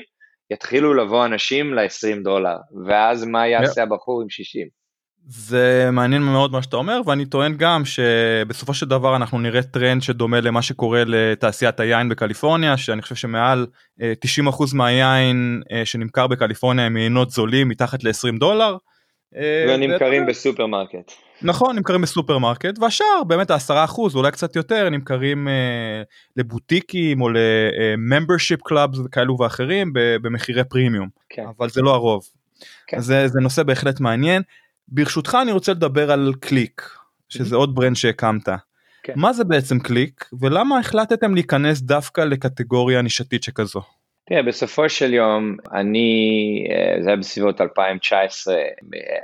[0.53, 2.55] יתחילו לבוא אנשים ל-20 דולר,
[2.87, 4.67] ואז מה יעשה הבחור עם 60?
[5.29, 10.01] זה מעניין מאוד מה שאתה אומר ואני טוען גם שבסופו של דבר אנחנו נראה טרנד
[10.01, 13.65] שדומה למה שקורה לתעשיית היין בקליפורניה שאני חושב שמעל
[13.99, 18.77] 90% אה, מהיין אה, שנמכר בקליפורניה הם יינות זולים מתחת ל-20 דולר.
[19.35, 21.11] אה, ונמכרים בסופרמרקט.
[21.41, 26.01] נכון נמכרים בסופרמרקט והשאר באמת העשרה אחוז אולי קצת יותר נמכרים אה,
[26.37, 31.45] לבוטיקים או ל membership clubs וכאלו ואחרים במחירי פרימיום כן.
[31.57, 32.23] אבל זה לא הרוב.
[32.87, 32.99] כן.
[32.99, 34.41] זה, זה נושא בהחלט מעניין.
[34.87, 36.89] ברשותך אני רוצה לדבר על קליק
[37.29, 37.59] שזה mm-hmm.
[37.59, 38.49] עוד brand שהקמת.
[39.03, 39.13] כן.
[39.15, 43.81] מה זה בעצם קליק ולמה החלטתם להיכנס דווקא לקטגוריה נישתית שכזו?
[44.29, 46.11] תראה, בסופו של יום, אני,
[46.71, 48.55] אה, זה היה בסביבות 2019,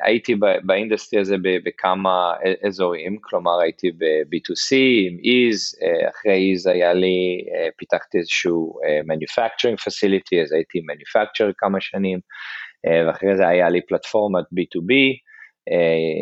[0.01, 2.33] הייתי ב industry הזה בכמה
[2.67, 4.75] אזורים, כלומר הייתי ב-B2C
[5.07, 8.79] עם Eaze, אה, אחרי Eaze היה לי, אה, פיתחתי איזשהו
[9.11, 12.19] manufacturing facility, אז הייתי manufacturer כמה שנים,
[13.07, 14.93] ואחרי זה היה לי פלטפורמת B2B,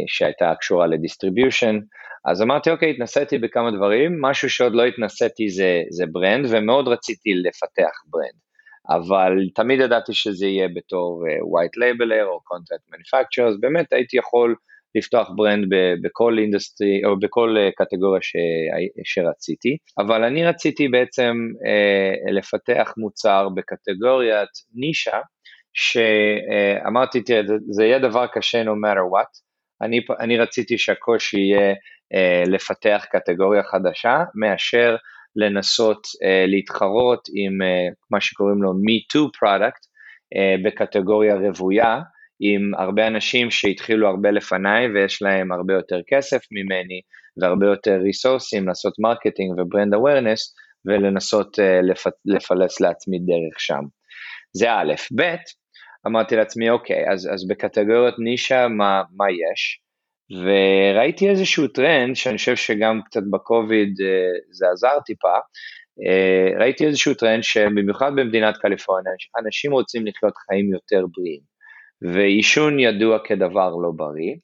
[0.08, 1.80] שהייתה קשורה ל distribution,
[2.26, 7.34] אז אמרתי, אוקיי, התנסיתי בכמה דברים, משהו שעוד לא התנסיתי זה, זה brand, ומאוד רציתי
[7.34, 8.51] לפתח brand.
[8.90, 14.56] אבל תמיד ידעתי שזה יהיה בתור uh, white labeler או contract אז באמת הייתי יכול
[14.96, 15.66] לפתוח brand
[16.04, 18.34] בכל industry או בכל קטגוריה ש,
[19.04, 21.34] שרציתי, אבל אני רציתי בעצם
[21.66, 25.20] uh, לפתח מוצר בקטגוריית נישה,
[25.74, 29.42] שאמרתי, תראה, זה, יהיה דבר קשה no matter what,
[29.82, 31.74] אני, אני רציתי שהקושי יהיה
[32.46, 34.96] לפתח קטגוריה חדשה, מאשר
[35.36, 39.82] לנסות uh, להתחרות עם uh, מה שקוראים לו Me Too product
[40.36, 42.00] uh, בקטגוריה רוויה,
[42.40, 47.02] עם הרבה אנשים שהתחילו הרבה לפניי ויש להם הרבה יותר כסף ממני
[47.42, 53.82] והרבה יותר ריסורסים לעשות marketing ו brand awareness ולנסות לפ, לפלס לעצמי דרך שם.
[54.54, 55.36] זה א', ב',
[56.08, 59.82] אמרתי לעצמי אוקיי, אז, אז בקטגוריות נישה מה, מה יש?
[60.32, 65.38] וראיתי איזשהו טרנד שאני חושב שגם קצת בקוביד אה, זה עזר טיפה,
[66.08, 69.12] אה, ראיתי איזשהו טרנד שבמיוחד במדינת קליפורניה
[69.46, 71.42] אנשים רוצים לחיות חיים יותר בריאים
[72.02, 74.36] ועישון ידוע כדבר לא בריא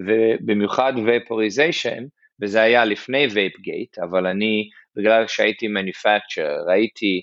[0.00, 2.04] ובמיוחד vaporization
[2.42, 7.22] וזה היה לפני vape gate אבל אני בגלל שהייתי manufacturer ראיתי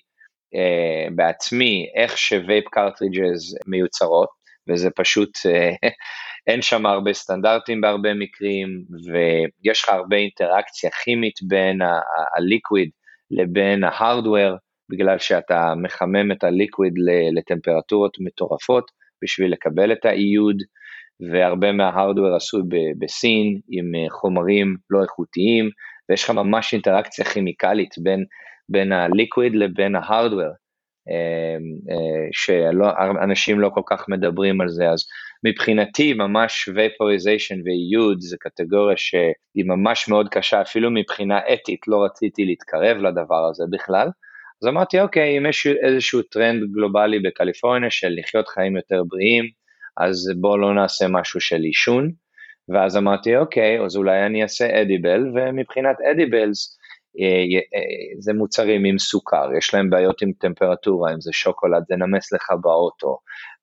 [0.56, 4.30] uh, בעצמי איך ש vape cartridges מיוצרות
[4.70, 5.90] וזה פשוט uh,
[6.48, 8.68] אין שם הרבה סטנדרטים בהרבה מקרים,
[9.06, 11.80] ויש לך הרבה אינטראקציה כימית בין
[12.38, 12.90] הליקוויד
[13.32, 14.56] לבין ההארדוור,
[14.92, 16.94] בגלל שאתה מחמם את הליקוויד
[17.38, 18.92] לטמפרטורות מטורפות
[19.24, 20.58] בשביל לקבל את האיוד,
[21.32, 22.62] והרבה מההארדוור עשוי
[23.00, 25.70] בסין עם אה, חומרים לא איכותיים,
[26.10, 28.26] ויש לך ממש אינטראקציה כימיקלית בין,
[28.70, 30.52] בין הליקוויד לבין ההארדוור.
[31.10, 35.06] אמ, אה, שאנשים לא כל כך מדברים על זה, אז
[35.44, 42.46] מבחינתי ממש vaporization ואיוד זה קטגוריה שהיא ממש מאוד קשה, אפילו מבחינה אתית לא רציתי
[42.46, 44.08] להתקרב לדבר הזה בכלל.
[44.62, 49.46] אז אמרתי, אוקיי, אם יש איזשהו טרנד גלובלי בקליפורניה של לחיות חיים יותר בריאים,
[49.98, 52.12] אז בואו לא נעשה משהו של עישון.
[52.70, 56.79] ואז אמרתי, אוקיי, אז אולי אני אעשה edible, ומבחינת edibles,
[58.20, 62.52] זה מוצרים עם סוכר, יש להם בעיות עם טמפרטורה, אם זה שוקולד, זה נמס לך
[62.62, 63.18] באוטו.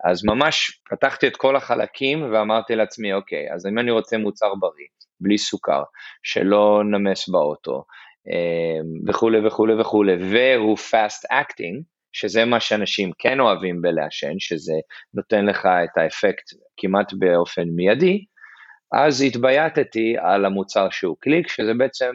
[0.05, 4.87] אז ממש פתחתי את כל החלקים ואמרתי לעצמי, אוקיי, אז אם אני רוצה מוצר בריא,
[5.21, 5.83] בלי סוכר,
[6.23, 7.85] שלא נמס באוטו,
[8.29, 11.83] אה, וכולי וכולי וכולי, והוא fast acting,
[12.13, 14.75] שזה מה שאנשים כן אוהבים בלעשן, שזה
[15.15, 16.45] נותן לך את האפקט
[16.77, 18.25] כמעט באופן מיידי,
[18.93, 22.11] אז התבייתתי על המוצר שהוא קליק, שזה בעצם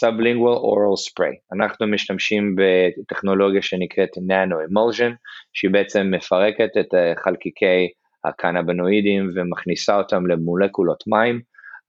[0.00, 1.36] Sublingual Oral Spray.
[1.56, 5.12] אנחנו משתמשים בטכנולוגיה שנקראת Nano Emulsion,
[5.52, 7.88] שהיא בעצם מפרקת את חלקיקי
[8.24, 11.40] הקנבנואידים ומכניסה אותם למולקולות מים,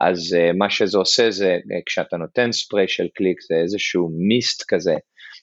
[0.01, 4.63] אז uh, מה שזה עושה זה uh, כשאתה נותן ספרי של קליק זה איזשהו מיסט
[4.67, 4.95] כזה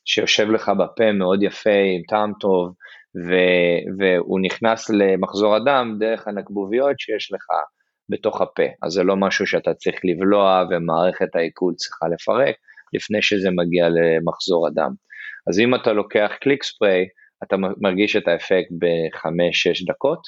[0.04, 2.74] שיושב לך בפה מאוד יפה עם טעם טוב
[3.98, 7.46] והוא נכנס למחזור הדם דרך הנקבוביות שיש לך
[8.12, 12.54] בתוך הפה, אז זה לא משהו שאתה צריך לבלוע ומערכת העיכול צריכה לפרק
[12.92, 14.90] לפני שזה מגיע למחזור הדם.
[15.50, 17.04] אז אם אתה לוקח קליק ספרי,
[17.42, 20.20] אתה מרגיש את האפקט ב-5-6 דקות,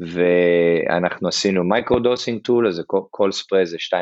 [0.00, 4.00] ואנחנו עשינו microdosing tool, אז כל ספרי זה 2.5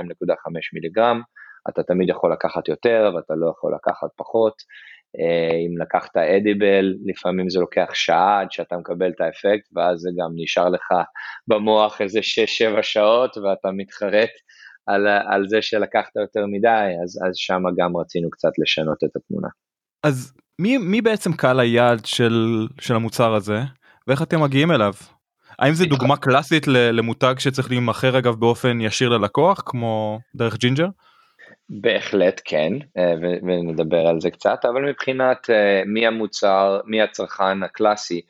[0.72, 1.22] מיליגרם,
[1.68, 4.54] אתה תמיד יכול לקחת יותר ואתה לא יכול לקחת פחות.
[5.20, 10.10] אה, אם לקחת edible, לפעמים זה לוקח שעה עד שאתה מקבל את האפקט, ואז זה
[10.18, 10.88] גם נשאר לך
[11.48, 12.20] במוח איזה
[12.78, 14.30] 6-7 שעות, ואתה מתחרט
[14.86, 19.48] על, על זה שלקחת יותר מדי, אז, אז שם גם רצינו קצת לשנות את התמונה.
[20.02, 23.60] אז מי, מי בעצם קהל היעד של, של המוצר הזה,
[24.06, 24.92] ואיך אתם מגיעים אליו?
[25.58, 30.86] האם זה דוגמה קלאסית למותג שצריך להימכר אגב באופן ישיר ללקוח כמו דרך ג'ינג'ר?
[31.70, 38.20] בהחלט כן, אה, ונדבר על זה קצת, אבל מבחינת אה, מי המוצר, מי הצרכן הקלאסי,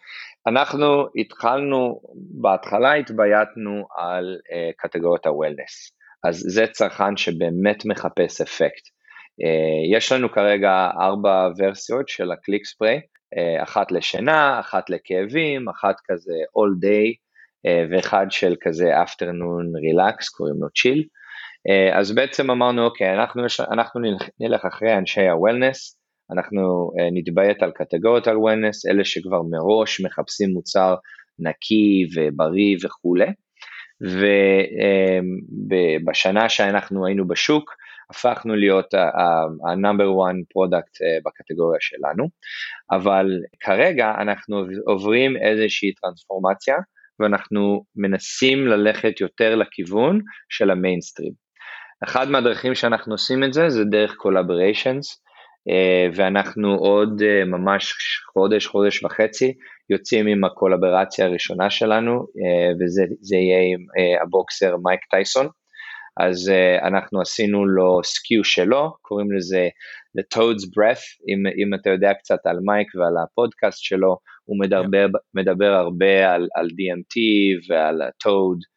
[0.47, 5.93] אנחנו התחלנו, בהתחלה התבייתנו על אה, קטגוריות ה wellness,
[6.25, 8.89] אז זה צרכן שבאמת מחפש אפקט.
[9.93, 13.01] יש לנו כרגע ארבע ורסיות של הקליק ספרי,
[13.63, 17.15] אחת לשינה, אחת לכאבים, אחת כזה all day,
[17.91, 21.03] ואחד של כזה afternoon relax, קוראים לו chill.
[21.69, 24.01] אה, אז בעצם אמרנו אוקיי אנחנו, אנחנו
[24.41, 25.99] נלך אחרי אנשי הוולנס,
[26.33, 30.95] אנחנו אה, נתביית על קטגוריות על וולנס, אלה שכבר מראש מחפשים מוצר
[31.39, 33.27] נקי ובריא וכולי,
[35.71, 37.75] ובשנה שאנחנו היינו בשוק
[38.11, 42.29] הפכנו להיות ה-number one product אה, בקטגוריה שלנו,
[42.91, 43.27] אבל
[43.61, 46.77] כרגע אנחנו עוברים איזושהי טרנספורמציה
[47.21, 51.42] ואנחנו מנסים ללכת יותר לכיוון של ה-mainstream.
[52.05, 55.23] אחד מהדרכים שאנחנו עושים את זה זה דרך collaborations,
[55.69, 57.95] אה, ואנחנו עוד אה, ממש
[58.33, 59.55] חודש, חודש וחצי
[59.91, 63.87] יוצאים עם הקולבורציה הראשונה שלנו, אה, וזה יהיה עם
[64.23, 65.49] הבוקסר מייק טייסון.
[66.21, 66.53] אז
[66.87, 69.69] אנחנו עשינו לו SKU שלו, קוראים לזה
[70.19, 75.07] The Toad's Breath, אם, אם אתה יודע קצת על מייק ועל הפודקאסט שלו, הוא מדבר,
[75.07, 75.19] yeah.
[75.35, 77.17] מדבר הרבה על, על DMT
[77.69, 78.72] ועל ה-Toad,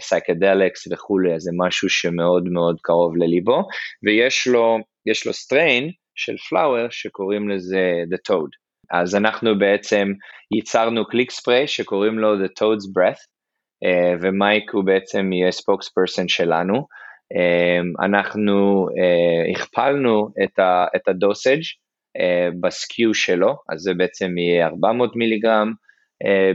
[0.00, 3.62] psychedelics uh, וכולי, זה משהו שמאוד מאוד קרוב לליבו,
[4.02, 8.50] ויש לו, יש לו strain של flower שקוראים לזה The Toad.
[8.90, 10.12] אז אנחנו בעצם
[10.54, 13.22] ייצרנו קליק ספרי שקוראים לו The Toad's Breath,
[13.84, 16.86] uh, ומייק הוא בעצם יהיה spokesperson שלנו.
[17.34, 18.86] Um, אנחנו
[19.54, 25.81] הכפלנו את, ה, את ה-dosage uh, ב-SKU שלו, אז זה בעצם יהיה 400 מיליגרם, אה,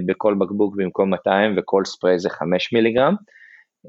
[0.06, 3.16] בכל בקבוק במקום 200 וכל ספרי זה 5 מיליגרם.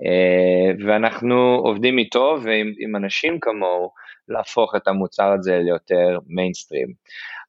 [0.07, 3.91] אה, ואנחנו עובדים איתו ועם אנשים כמוהו
[4.29, 6.88] להפוך את המוצר הזה ליותר מיינסטרים.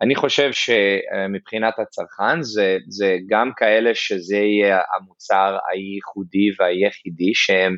[0.02, 7.76] אני חושב שמבחינת הצרכן זה, זה גם כאלה שזה יהיה המוצר הייחודי והיחידי שהם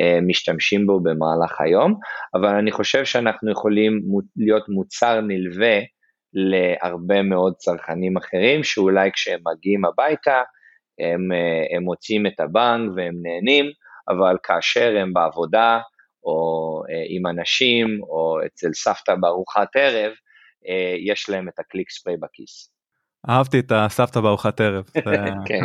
[0.00, 1.94] אה, משתמשים בו במהלך היום,
[2.34, 4.00] אבל אני חושב שאנחנו יכולים
[4.36, 5.78] להיות מוצר נלווה
[6.34, 10.42] להרבה מאוד צרכנים אחרים שאולי כשהם מגיעים הביתה
[11.00, 13.66] הם, אה, הם מוצאים את הבנק והם נהנים,
[14.08, 15.80] אבל כאשר הם בעבודה
[16.24, 20.12] או אה, עם אנשים או אצל סבתא בארוחת ערב,
[20.68, 22.70] אה, יש להם את הקליק ספרי בכיס.
[23.28, 24.90] אהבתי את הסבתא בארוחת ערב.
[25.48, 25.60] כן.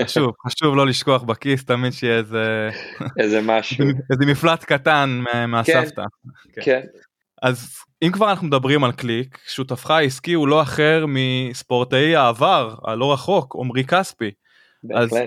[0.00, 2.70] חשוב, חשוב לא לשכוח בכיס, תמיד שיהיה איזה...
[3.18, 3.84] איזה משהו.
[3.84, 6.02] איזה מפלט קטן מהסבתא.
[6.62, 6.80] כן.
[7.42, 13.12] אז אם כבר אנחנו מדברים על קליק, שותפך העסקי הוא לא אחר מספורטאי העבר, הלא
[13.12, 14.30] רחוק, עמרי כספי.
[14.84, 15.12] בהחלט.
[15.12, 15.18] אז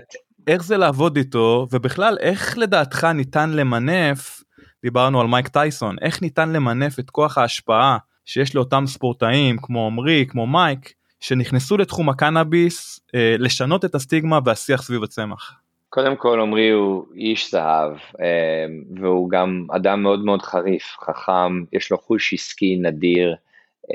[0.47, 4.43] איך זה לעבוד איתו, ובכלל איך לדעתך ניתן למנף,
[4.83, 10.25] דיברנו על מייק טייסון, איך ניתן למנף את כוח ההשפעה שיש לאותם ספורטאים כמו עמרי,
[10.29, 15.53] כמו מייק, שנכנסו לתחום הקנאביס, אה, לשנות את הסטיגמה והשיח סביב הצמח.
[15.89, 18.65] קודם כל עמרי הוא איש זהב אה,
[18.95, 23.35] והוא גם אדם מאוד מאוד חריף, חכם, יש לו חוש עסקי נדיר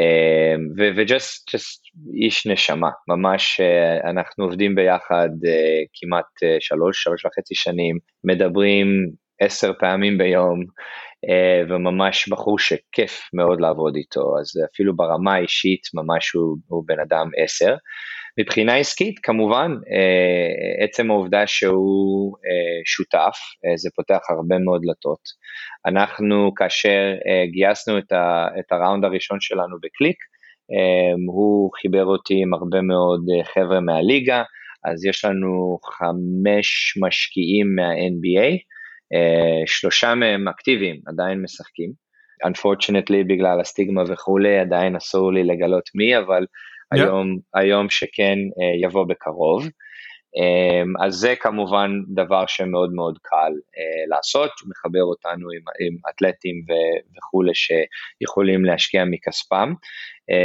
[0.01, 0.55] אה,
[0.97, 1.51] וג'סט
[2.15, 5.29] איש נשמה, ממש אה, אנחנו עובדים ביחד
[5.95, 8.87] כמעט שלוש, שלוש וחצי שנים, מדברים
[9.41, 10.65] עשר פעמים ביום
[11.69, 17.31] וממש בחור שכיף מאוד לעבוד איתו, אז אפילו ברמה האישית ממש הוא, הוא בן אדם
[17.37, 17.75] עשר.
[18.39, 19.73] מבחינה עסקית, כמובן,
[20.85, 22.37] עצם העובדה שהוא
[22.87, 23.37] שותף,
[23.77, 25.21] זה פותח הרבה מאוד דלתות.
[25.87, 27.15] אנחנו, כאשר
[27.53, 27.99] גייסנו
[28.59, 30.17] את הראונד הראשון שלנו בקליק,
[31.33, 33.25] הוא חיבר אותי עם הרבה מאוד
[33.55, 34.43] חבר'ה מהליגה,
[34.85, 38.57] אז יש לנו חמש משקיעים מה-NBA,
[39.67, 41.93] שלושה מהם אקטיביים, עדיין משחקים.
[42.47, 46.47] Unfortunately, בגלל הסטיגמה וכולי, עדיין אסור לי לגלות מי, אבל.
[46.93, 48.39] היום, היום שכן
[48.83, 49.69] יבוא בקרוב.
[51.05, 53.53] אז זה כמובן דבר שמאוד מאוד קל
[54.09, 56.65] לעשות, מחבר אותנו עם, עם אתלטים
[57.17, 59.73] וכולי שיכולים להשקיע מכספם.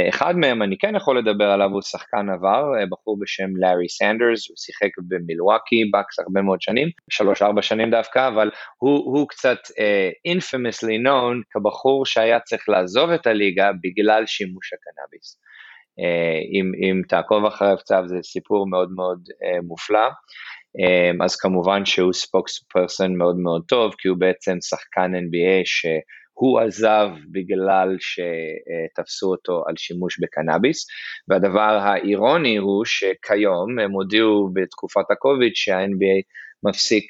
[0.08, 4.56] אחד מהם אני כן יכול לדבר עליו, הוא שחקן עבר, בחור בשם לארי סנדרס, הוא
[4.56, 10.32] שיחק במילווקי בקס הרבה מאוד שנים, שלוש ארבע שנים דווקא, אבל הוא, הוא קצת uh,
[10.32, 15.40] infamously known כבחור שהיה צריך לעזוב את הליגה בגלל שימוש הקנאביס.
[16.00, 20.08] Uh, אם, אם תעקוב אחריו קצת זה סיפור מאוד מאוד uh, מופלא.
[20.08, 25.86] Um, אז כמובן שהוא spokesperson מאוד מאוד טוב, כי הוא בעצם שחקן NBA ש...
[26.38, 30.86] הוא עזב בגלל שתפסו אותו על שימוש בקנאביס,
[31.28, 36.22] והדבר האירוני הוא שכיום הם הודיעו בתקופת הקוביד שה-NBA
[36.62, 37.04] מפסיק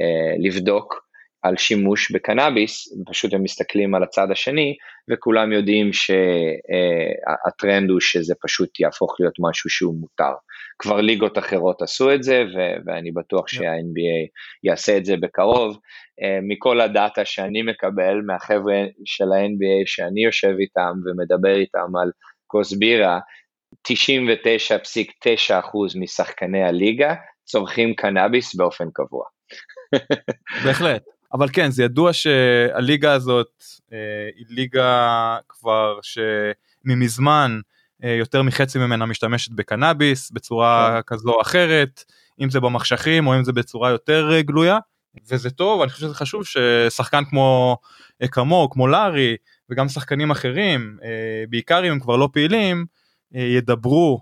[0.00, 1.09] אה, לבדוק
[1.42, 4.76] על שימוש בקנאביס, פשוט הם מסתכלים על הצד השני,
[5.10, 10.32] וכולם יודעים שהטרנד הוא שזה פשוט יהפוך להיות משהו שהוא מותר.
[10.78, 14.28] כבר ליגות אחרות עשו את זה, ו- ואני בטוח שה-NBA
[14.64, 15.78] יעשה את זה בקרוב.
[16.22, 22.10] אה, מכל הדאטה שאני מקבל מהחבר'ה של ה-NBA שאני יושב איתם ומדבר איתם על
[22.46, 23.18] כוס בירה,
[23.88, 25.52] 99.9%
[26.00, 27.14] משחקני הליגה
[27.44, 29.24] צורכים קנאביס באופן קבוע.
[30.64, 31.19] בהחלט.
[31.32, 33.98] אבל כן זה ידוע שהליגה הזאת אה,
[34.36, 37.60] היא ליגה כבר שממזמן
[38.04, 41.14] אה, יותר מחצי ממנה משתמשת בקנאביס בצורה כן.
[41.14, 42.04] כזו או אחרת
[42.40, 44.78] אם זה במחשכים או אם זה בצורה יותר אה, גלויה
[45.28, 47.76] וזה טוב אני חושב שזה חשוב ששחקן כמו
[48.22, 49.36] אה, כמו כמו לארי
[49.70, 50.98] וגם שחקנים אחרים
[51.48, 52.86] בעיקר אם הם כבר לא פעילים
[53.32, 54.20] ידברו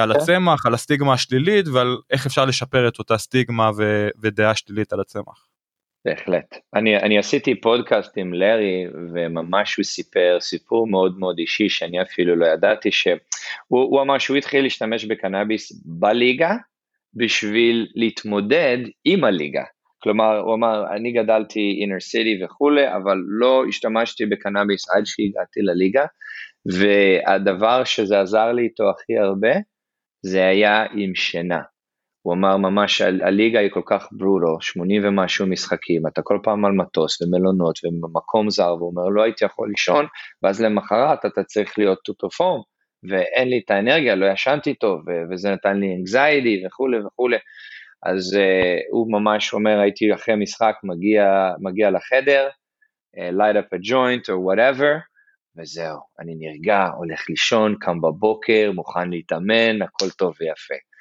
[0.00, 0.20] על כן.
[0.20, 5.00] הצמח על הסטיגמה השלילית ועל איך אפשר לשפר את אותה סטיגמה ו- ודעה שלילית על
[5.00, 5.51] הצמח.
[6.04, 6.56] בהחלט.
[6.74, 12.36] אני, אני עשיתי פודקאסט עם לארי וממש הוא סיפר סיפור מאוד מאוד אישי שאני אפילו
[12.36, 16.56] לא ידעתי שהוא אמר שהוא התחיל להשתמש בקנאביס בליגה
[17.14, 19.64] בשביל להתמודד עם הליגה.
[20.02, 26.04] כלומר הוא אמר אני גדלתי אינר סיטי וכולי אבל לא השתמשתי בקנאביס עד שהגעתי לליגה
[26.66, 29.52] והדבר שזה עזר לי איתו הכי הרבה
[30.22, 31.60] זה היה עם שינה.
[32.22, 36.72] הוא אמר ממש הליגה היא כל כך ברוטו, 80 ומשהו משחקים, אתה כל פעם על
[36.72, 40.06] מטוס ומלונות ומקום זר, והוא אומר לא הייתי יכול לישון,
[40.42, 42.62] ואז למחרת אתה צריך להיות to perform,
[43.10, 45.00] ואין לי את האנרגיה, לא ישנתי טוב,
[45.30, 47.36] וזה נתן לי anxiety וכולי וכולי.
[48.02, 52.48] אז uh, הוא ממש אומר הייתי אחרי משחק מגיע, מגיע לחדר,
[53.16, 54.92] uh, light up a joint or whatever,
[55.56, 60.91] וזהו, אני נרגע, הולך לישון, קם בבוקר, מוכן להתאמן, הכל טוב ויפה.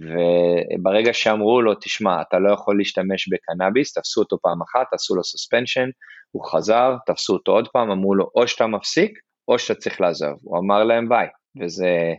[0.00, 5.24] וברגע שאמרו לו, תשמע, אתה לא יכול להשתמש בקנאביס, תפסו אותו פעם אחת, עשו לו
[5.24, 5.88] סוספנשן,
[6.30, 9.18] הוא חזר, תפסו אותו עוד פעם, אמרו לו, או שאתה מפסיק,
[9.48, 10.38] או שאתה צריך לעזוב.
[10.42, 11.26] הוא אמר להם ביי,
[11.60, 12.14] וזה,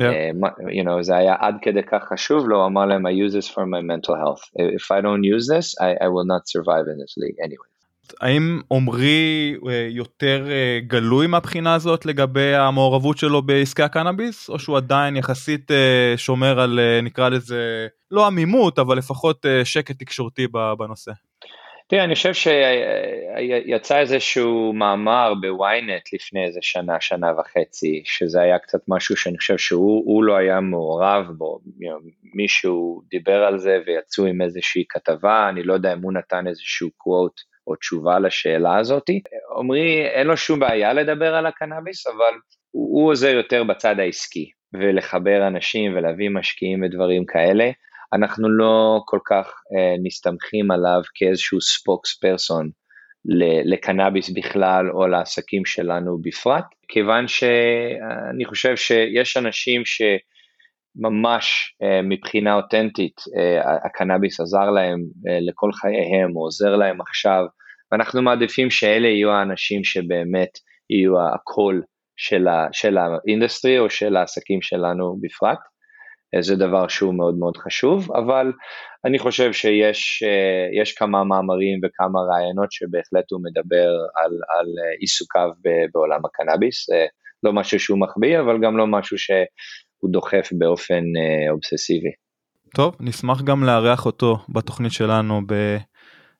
[0.00, 0.02] yeah.
[0.02, 3.32] uh, you know, זה היה עד כדי כך חשוב לו, הוא אמר להם, I use
[3.32, 4.42] this for my mental health.
[4.78, 7.77] If I don't use this, I, I will not survive in this league anyway.
[8.20, 14.76] האם עמרי אה, יותר אה, גלוי מהבחינה הזאת לגבי המעורבות שלו בעסקי הקנאביס או שהוא
[14.76, 20.46] עדיין יחסית אה, שומר על נקרא לזה לא עמימות אבל לפחות שקט תקשורתי
[20.78, 21.12] בנושא.
[21.88, 28.78] תראה, אני חושב שיצא איזשהו מאמר בוויינט לפני איזה שנה, שנה וחצי, שזה היה קצת
[28.88, 31.60] משהו שאני חושב שהוא לא היה מעורב בו,
[32.34, 36.90] מישהו דיבר על זה ויצאו עם איזושהי כתבה, אני לא יודע אם הוא נתן איזשהו
[36.96, 39.20] קוואט או תשובה לשאלה הזאתי.
[39.58, 42.38] עמרי, אין לו שום בעיה לדבר על הקנאביס, אבל
[42.70, 47.70] הוא, הוא עוזר יותר בצד העסקי, ולחבר אנשים ולהביא משקיעים ודברים כאלה.
[48.12, 52.70] אנחנו לא כל כך אה, נסתמכים עליו כאיזשהו spokesperson
[53.64, 60.02] לקנאביס בכלל או לעסקים שלנו בפרט, כיוון שאני חושב שיש אנשים ש...
[60.98, 67.44] ממש uh, מבחינה אותנטית uh, הקנאביס עזר להם uh, לכל חייהם או עוזר להם עכשיו
[67.92, 70.50] ואנחנו מעדיפים שאלה יהיו האנשים שבאמת
[70.90, 71.82] יהיו הקול
[72.16, 75.58] של, ה, של ה-industry או של העסקים שלנו בפרט.
[76.40, 78.52] זה דבר שהוא מאוד מאוד חשוב, אבל
[79.04, 84.66] אני חושב שיש כמה מאמרים וכמה רעיונות שבהחלט הוא מדבר על, על
[85.00, 85.50] עיסוקיו
[85.94, 86.86] בעולם הקנאביס,
[87.42, 89.30] לא משהו שהוא מחביא, אבל גם לא משהו ש...
[89.98, 92.10] הוא דוחף באופן אה, אובססיבי.
[92.74, 95.52] טוב, נשמח גם לארח אותו בתוכנית שלנו ב,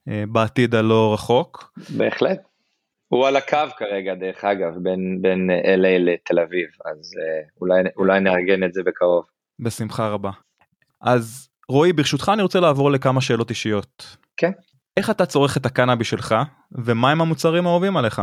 [0.08, 1.72] אה, בעתיד הלא רחוק.
[1.96, 2.40] בהחלט.
[3.08, 8.20] הוא על הקו כרגע דרך אגב בין, בין LA לתל אביב אז אה, אולי, אולי
[8.20, 9.24] נארגן את זה בקרוב.
[9.60, 10.30] בשמחה רבה.
[11.00, 14.16] אז רועי ברשותך אני רוצה לעבור לכמה שאלות אישיות.
[14.36, 14.50] כן.
[14.96, 16.34] איך אתה צורך את הקנאבי שלך
[16.72, 18.22] ומהם המוצרים האהובים עליך?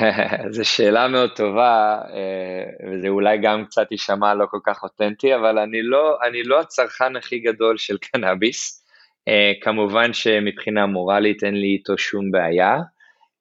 [0.54, 5.58] זו שאלה מאוד טובה אה, וזה אולי גם קצת יישמע לא כל כך אותנטי אבל
[5.58, 8.84] אני לא אני לא הצרכן הכי גדול של קנאביס
[9.28, 12.76] אה, כמובן שמבחינה מורלית אין לי איתו שום בעיה.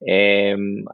[0.10, 0.54] אה,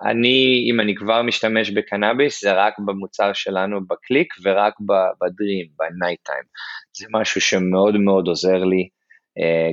[0.09, 4.73] אני אם אני כבר משתמש בקנאביס זה רק במוצר שלנו בקליק ורק
[5.21, 6.43] בדרים בנייט טיים
[6.97, 8.89] זה משהו שמאוד מאוד עוזר לי.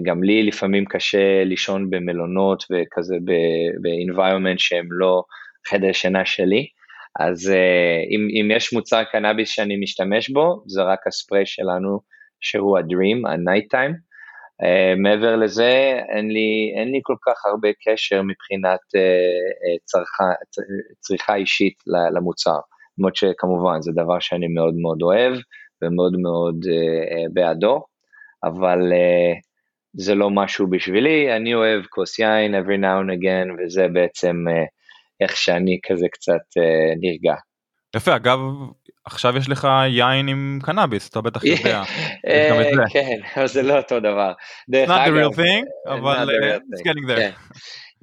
[0.02, 5.24] גם לי לפעמים קשה לישון במלונות וכזה ב-environment שהם לא
[5.68, 6.66] חדר שינה שלי,
[7.20, 12.00] אז uh, אם, אם יש מוצר קנאביס שאני משתמש בו, זה רק הספרי שלנו
[12.40, 13.94] שהוא הדרים, ה-night time.
[14.62, 20.24] Uh, מעבר לזה, אין לי, אין לי כל כך הרבה קשר מבחינת uh, צרכה,
[21.00, 21.74] צריכה אישית
[22.16, 22.58] למוצר,
[22.98, 25.34] למרות שכמובן זה דבר שאני מאוד מאוד אוהב
[25.82, 26.56] ומאוד מאוד
[27.32, 27.82] בעדו,
[28.44, 28.92] אבל
[29.96, 34.73] זה לא משהו בשבילי, אני אוהב כוס יין every now and again, וזה בעצם uh,
[35.20, 37.34] איך שאני כזה קצת אה, נרגע.
[37.96, 38.38] יפה, אגב,
[39.04, 41.82] עכשיו יש לך יין עם קנאביס, אתה בטח יודע.
[42.26, 44.32] אה, כן, אבל זה לא אותו דבר.
[44.70, 47.16] Not the real thing, אבל uh, it's getting there.
[47.16, 47.30] כן.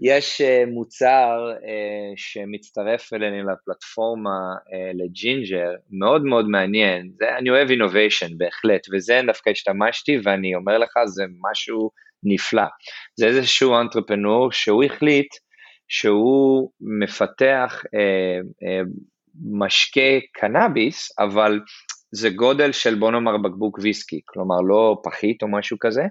[0.04, 0.42] יש
[0.74, 1.52] מוצר
[2.16, 4.40] שמצטרף אלינו לפלטפורמה
[4.94, 10.92] לג'ינג'ר, מאוד מאוד מעניין, זה, אני אוהב innovation בהחלט, וזה דווקא השתמשתי ואני אומר לך
[11.06, 11.92] זה משהו
[12.24, 12.68] נפלא.
[13.16, 15.28] זה איזשהו entrepreneur שהוא החליט
[15.92, 16.72] שהוא
[17.02, 18.82] מפתח אה, אה,
[19.52, 21.60] משקה קנאביס, אבל
[22.12, 26.04] זה גודל של בוא נאמר בקבוק ויסקי, כלומר לא פחית או משהו כזה,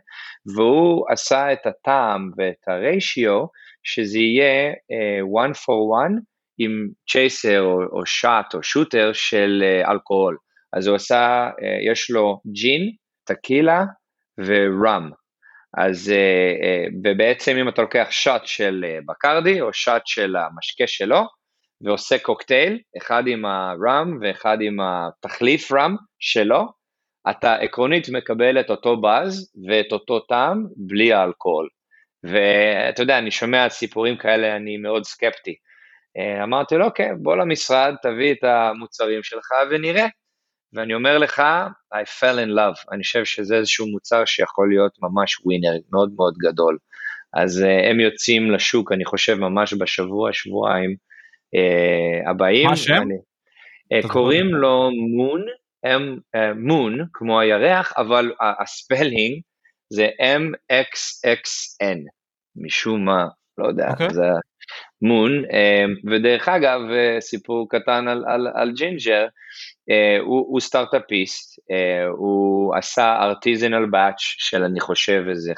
[0.54, 3.44] והוא עשה את הטעם ואת הריישיו
[3.82, 6.20] שזה יהיה uh, one for one
[6.58, 10.36] עם צ'ייסר או, או שאט או שוטר של uh, אלכוהול.
[10.72, 12.90] אז הוא עשה, uh, יש לו ג'ין,
[13.24, 13.84] טקילה
[14.38, 15.10] וראם.
[15.78, 20.86] אז uh, uh, ובעצם אם אתה לוקח שוט של uh, בקרדי או שוט של המשקה
[20.86, 21.20] שלו
[21.80, 26.66] ועושה קוקטייל, אחד עם הראם ואחד עם התחליף ראם שלו,
[27.30, 31.68] אתה עקרונית מקבל את אותו באז ואת אותו טעם בלי האלכוהול.
[32.24, 35.54] ואתה יודע, אני שומע סיפורים כאלה, אני מאוד סקפטי.
[36.42, 40.06] אמרתי לו, אוקיי, בוא למשרד, תביא את המוצרים שלך ונראה.
[40.72, 41.42] ואני אומר לך,
[41.94, 46.34] I fell in love, אני חושב שזה איזשהו מוצר שיכול להיות ממש ווינר מאוד מאוד
[46.38, 46.78] גדול.
[47.34, 52.66] אז uh, הם יוצאים לשוק, אני חושב, ממש בשבוע, שבועיים uh, הבאים.
[52.66, 53.02] מה השם?
[53.94, 55.44] Uh, קוראים לו מון,
[56.56, 59.40] מון, uh, כמו הירח, אבל ה-spelling
[59.92, 61.98] זה M-X-X-N,
[62.56, 63.26] משום מה,
[63.58, 63.92] לא יודע, okay.
[63.92, 64.10] אוקיי.
[64.10, 64.22] זה
[65.02, 69.26] מון, uh, ודרך אגב, uh, סיפור קטן על, על, על ג'ינג'ר,
[69.90, 71.62] Uh, הוא, הוא סטארטאפיסט, uh,
[72.18, 75.54] הוא עשה artisanal batch של אני חושב איזה 5-6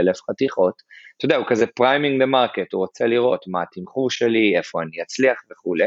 [0.00, 0.74] אלף חתיכות,
[1.16, 5.02] אתה יודע, הוא כזה priming the market, הוא רוצה לראות מה התמחור שלי, איפה אני
[5.02, 5.86] אצליח וכולי,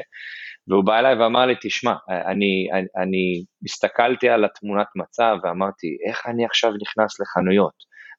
[0.67, 6.27] והוא בא אליי ואמר לי, תשמע, אני, אני, אני הסתכלתי על התמונת מצב ואמרתי, איך
[6.27, 7.73] אני עכשיו נכנס לחנויות,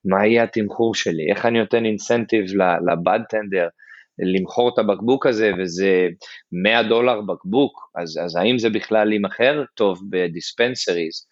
[0.04, 2.44] מה יהיה התמחור שלי, איך אני נותן incentive
[2.92, 3.68] ל-budtender,
[4.18, 6.08] למכור את הבקבוק הזה וזה
[6.52, 9.64] 100 דולר בקבוק, אז, אז האם זה בכלל יימכר?
[9.74, 11.26] טוב ב-dispensaries?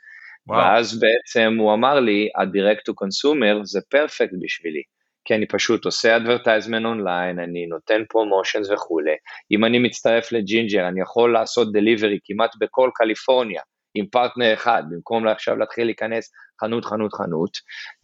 [0.49, 4.83] ואז בעצם הוא אמר לי, ה-direct to consumer זה perfect בשבילי,
[5.25, 9.15] כי אני פשוט עושה advertisement online, אני נותן promotions וכולי,
[9.51, 13.61] אם אני מצטרף לג'ינג'ר אני יכול לעשות delivery כמעט בכל קליפורניה,
[13.95, 17.51] עם פרטנר אחד, במקום עכשיו להתחיל להיכנס חנות, חנות, חנות,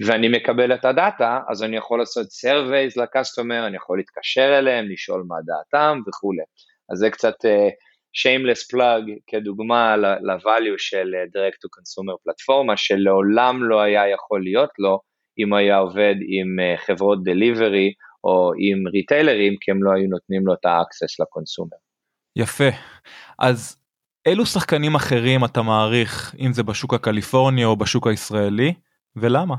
[0.07, 5.25] ואני מקבל את הדאטה, אז אני יכול לעשות surveys ל-customer, אני יכול להתקשר אליהם, לשאול
[5.29, 6.43] מה דעתם וכולי.
[6.93, 7.71] אז זה קצת uh,
[8.21, 14.71] shameless plug כדוגמה ל-value של uh, direct to consumer פלטפורמה, שלעולם לא היה יכול להיות
[14.79, 15.01] לו
[15.39, 17.93] אם היה עובד עם uh, חברות delivery
[18.25, 21.77] או עם ריטיילרים, כי הם לא היו נותנים לו את ה-access לקונסומר.
[22.37, 22.69] יפה.
[23.39, 23.77] אז
[24.29, 28.75] אילו שחקנים אחרים אתה מעריך אם זה בשוק הקליפורני או בשוק הישראלי
[29.17, 29.55] ולמה?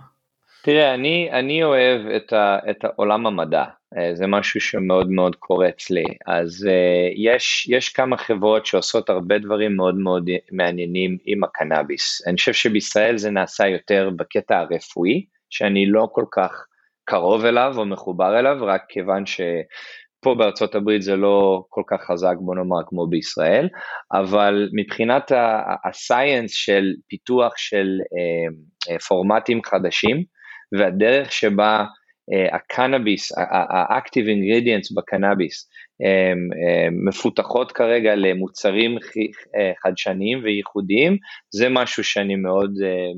[0.63, 3.63] תראה אני אני אוהב את, ה, את עולם המדע.
[3.97, 9.37] אה, זה משהו שמאוד מאוד קורץ לי אז uh, יש יש כמה חברות שעושות הרבה
[9.37, 12.27] דברים מאוד מאוד מעניינים עם הקנאביס.
[12.27, 16.65] אני חושב שבישראל זה נעשה יותר בקטע הרפואי שאני לא כל כך
[17.05, 19.41] קרוב אליו או מחובר אליו רק כיוון ש...
[20.21, 23.67] פה בארצות הברית זה לא כל כך חזק בוא נאמר כמו בישראל,
[24.13, 25.31] אבל מבחינת
[25.85, 27.87] הסייאנס של פיתוח של
[29.07, 30.23] פורמטים חדשים
[30.77, 31.85] והדרך שבה
[32.51, 33.31] הקנאביס,
[33.69, 35.69] האקטיב אינגרידיאנס בקנאביס
[37.07, 38.97] מפותחות כרגע למוצרים
[39.83, 41.17] חדשניים וייחודיים,
[41.53, 42.71] זה משהו שאני מאוד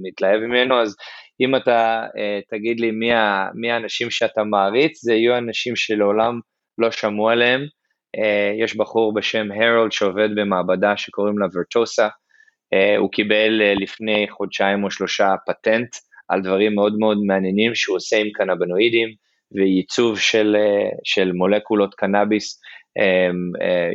[0.03, 0.95] מתלהב ממנו, אז
[1.41, 2.03] אם אתה
[2.49, 2.91] תגיד לי
[3.55, 6.39] מי האנשים שאתה מעריץ, זה יהיו אנשים שלעולם
[6.77, 7.61] לא שמעו עליהם.
[8.17, 14.25] Uh, יש בחור בשם הרולד שעובד במעבדה שקוראים לה ורטוסה, uh, הוא קיבל uh, לפני
[14.29, 15.95] חודשיים או שלושה פטנט
[16.29, 19.09] על דברים מאוד מאוד מעניינים שהוא עושה עם קנבנואידים
[19.51, 20.55] וייצוב של,
[21.03, 22.61] של מולקולות קנאביס,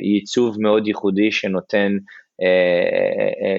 [0.03, 1.93] ייצוב מאוד ייחודי שנותן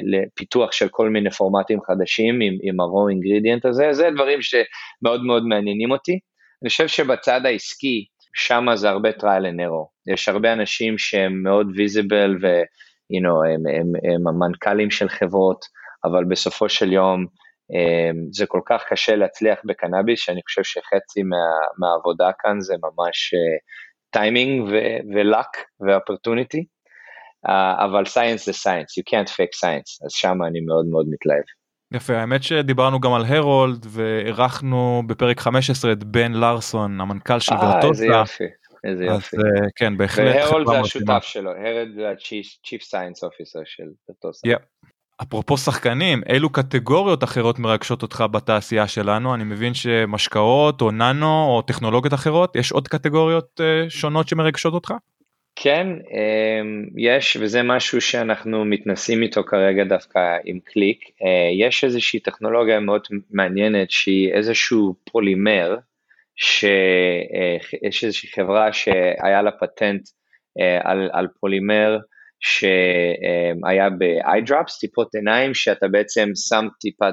[0.04, 5.44] לפיתוח של כל מיני פורמטים חדשים עם, עם ה-raw ingredient הזה, זה דברים שמאוד מאוד
[5.46, 6.20] מעניינים אותי.
[6.62, 8.06] אני חושב שבצד העסקי,
[8.38, 10.14] שם זה הרבה trial and error.
[10.14, 12.48] יש הרבה אנשים שהם מאוד visible ו...
[13.16, 15.66] you know, הם, הם, הם המנכ"לים של חברות,
[16.06, 17.26] אבל בסופו של יום
[18.32, 21.46] זה כל כך קשה להצליח בקנאביס, שאני חושב שחצי מה,
[21.80, 23.34] מהעבודה כאן זה ממש
[24.10, 24.64] טיימינג
[25.82, 26.62] ו-opportunity,
[27.48, 31.44] uh, אבל science זה science, you can't fake science, אז שם אני מאוד מאוד מתלהב.
[31.94, 37.84] יפה האמת שדיברנו גם על הרולד ואירחנו בפרק 15 את בן לארסון המנכ"ל של ורטוסה.
[37.84, 38.44] אה, איזה יופי.
[38.84, 39.38] איזה יופי.
[39.38, 40.36] אז uh, כן בהחלט.
[40.36, 44.48] והרולד זה השותף שלו, הרולד זה ה-Chief Science Officer של ורטוסה.
[45.22, 51.62] אפרופו שחקנים אילו קטגוריות אחרות מרגשות אותך בתעשייה שלנו אני מבין שמשקאות או ננו או
[51.62, 54.94] טכנולוגיות אחרות יש עוד קטגוריות uh, שונות שמרגשות אותך?
[55.60, 61.00] כן, אמ, יש, וזה משהו שאנחנו מתנסים איתו כרגע דווקא עם קליק.
[61.04, 63.02] אה, יש איזושהי טכנולוגיה מאוד
[63.32, 65.78] מעניינת שהיא איזשהו פולימר,
[66.36, 66.66] שיש
[68.04, 70.02] אה, איזושהי חברה שהיה לה פטנט
[70.60, 71.98] אה, על, על פולימר
[72.40, 77.10] שהיה ב-eye טיפות עיניים, שאתה בעצם שם טיפה,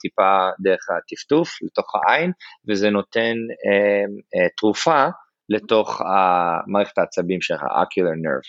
[0.00, 2.32] טיפה דרך הטפטוף לתוך העין,
[2.68, 3.34] וזה נותן
[4.56, 5.06] תרופה.
[5.48, 8.48] לתוך המערכת העצבים של ה-ocular nerve,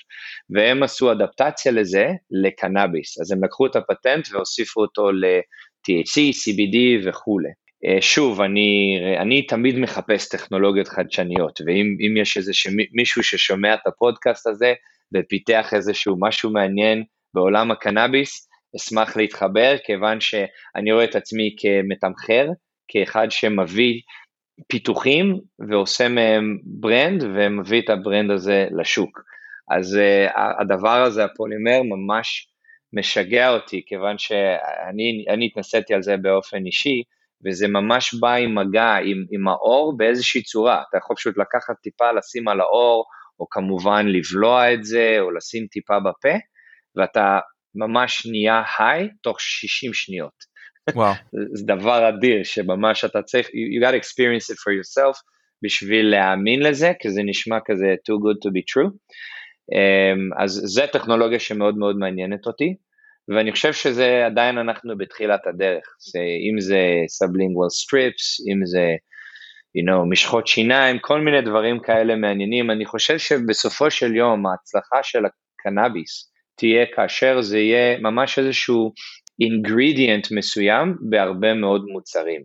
[0.50, 7.50] והם עשו אדפטציה לזה לקנאביס, אז הם לקחו את הפטנט והוסיפו אותו ל-THC, CBD וכולי.
[7.86, 12.52] אה, שוב, אני, אני תמיד מחפש טכנולוגיות חדשניות, ואם יש איזה
[12.94, 14.74] מישהו ששומע את הפודקאסט הזה
[15.16, 22.48] ופיתח איזשהו משהו מעניין בעולם הקנאביס, אשמח להתחבר, כיוון שאני רואה את עצמי כמתמחר,
[22.88, 24.02] כאחד שמביא
[24.68, 25.40] פיתוחים
[25.70, 29.20] ועושה מהם brand ומביא את ה-brand הזה לשוק.
[29.72, 32.48] אז uh, הדבר הזה, הפולימר, ממש
[32.94, 37.04] משגע אותי, כיוון שאני התנסיתי על זה באופן אישי,
[37.46, 40.84] וזה ממש בא עם מגע, עם, עם העור באיזושהי צורה.
[40.90, 43.06] אתה יכול פשוט לקחת טיפה, לשים על העור,
[43.40, 46.38] או כמובן לבלוע את זה, או לשים טיפה בפה,
[46.96, 47.40] ואתה
[47.76, 50.49] ממש נהיה high תוך 60 שניות.
[50.96, 51.14] וואו.
[51.54, 55.22] זה דבר אדיר שממש אתה צריך, you got experience it for yourself
[55.64, 58.92] בשביל להאמין לזה, כי זה נשמע כזה too good to be true.
[59.76, 62.76] Um, אז זה טכנולוגיה שמאוד מאוד מעניינת אותי,
[63.28, 68.96] ואני חושב שזה עדיין אנחנו בתחילת הדרך, זה, אם זה sublingual strips, אם זה
[69.78, 74.98] you know, משחות שיניים, כל מיני דברים כאלה מעניינים, אני חושב שבסופו של יום ההצלחה
[75.04, 78.94] של הקנאביס תהיה כאשר זה יהיה ממש איזשהו
[79.42, 82.42] ingredient מסוים בהרבה מאוד מוצרים.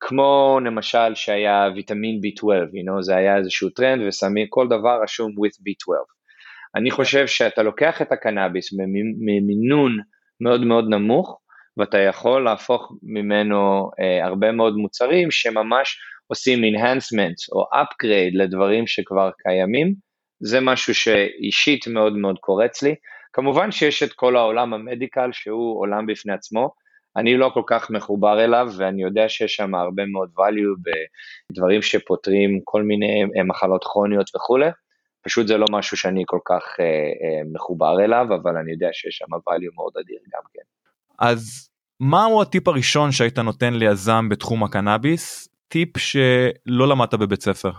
[0.00, 5.30] כמו למשל שהיה ויטמין B12, you know, זה היה איזשהו טרנד ושמים כל דבר רשום
[5.30, 6.20] with B12.
[6.76, 8.72] אני חושב שאתה לוקח את הקנאביס
[9.26, 9.98] ממינון
[10.40, 11.40] מאוד מאוד נמוך,
[11.76, 19.30] ואתה יכול להפוך ממנו אה, הרבה מאוד מוצרים שממש עושים enhancement או upgrade לדברים שכבר
[19.38, 19.94] קיימים,
[20.42, 22.94] זה משהו שאישית מאוד מאוד קורץ לי.
[23.32, 26.70] כמובן שיש את כל העולם המדיקל שהוא עולם בפני עצמו,
[27.16, 30.90] אני לא כל כך מחובר אליו ואני יודע שיש שם הרבה מאוד value
[31.50, 34.70] בדברים שפותרים כל מיני אה, מחלות כרוניות וכולי,
[35.22, 39.16] פשוט זה לא משהו שאני כל כך אה, אה, מחובר אליו, אבל אני יודע שיש
[39.16, 40.62] שם value מאוד אדיר גם כן.
[41.18, 41.70] אז
[42.00, 45.48] מהו הטיפ הראשון שהיית נותן ליזם בתחום הקנאביס?
[45.68, 47.70] טיפ שלא למדת בבית ספר.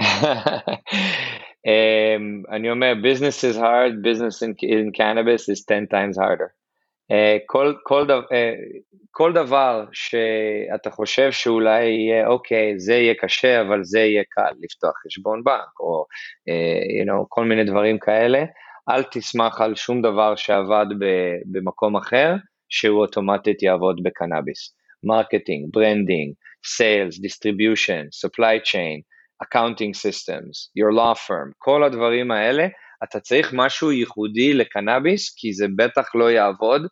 [1.66, 6.52] Um, אני אומר, business is hard, business in, in cannabis is 10 times harder.
[7.10, 8.78] Uh, כל, כל, דבר, uh,
[9.10, 14.92] כל דבר שאתה חושב שאולי יהיה, אוקיי, זה יהיה קשה, אבל זה יהיה קל, לפתוח
[15.06, 16.04] חשבון בנק, או
[16.50, 18.44] uh, you know, כל מיני דברים כאלה,
[18.90, 21.04] אל תשמח על שום דבר שעבד ב,
[21.52, 22.34] במקום אחר,
[22.68, 24.74] שהוא אוטומטית יעבוד בקנאביס.
[25.04, 26.34] marketing, branding,
[26.66, 29.00] sales, distribution, supply chain,
[29.44, 32.66] accounting systems, your law firm, כל הדברים האלה,
[33.04, 36.82] אתה צריך משהו ייחודי לקנאביס, כי זה בטח לא יעבוד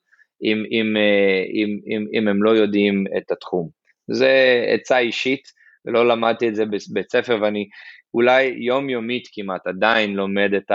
[0.42, 3.68] אם, אם, אה, אם, אם, אם הם לא יודעים את התחום.
[4.11, 5.42] זה עצה אישית,
[5.84, 7.68] לא למדתי את זה בבית ספר ואני
[8.14, 10.70] אולי יומיומית כמעט עדיין לומד את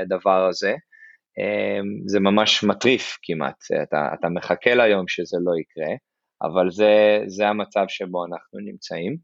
[0.00, 0.74] הדבר הזה.
[1.38, 5.94] אמ, זה ממש מטריף כמעט, אתה, אתה מחכה ליום שזה לא יקרה,
[6.42, 9.16] אבל זה, זה המצב שבו אנחנו נמצאים.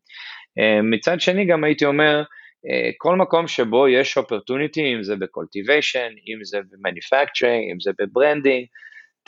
[0.58, 2.22] אמ, מצד שני גם הייתי אומר,
[2.70, 8.66] אה, כל מקום שבו יש opportunity, אם זה ב-cultivation, אם זה ב-manufacturing, אם זה ב-branding,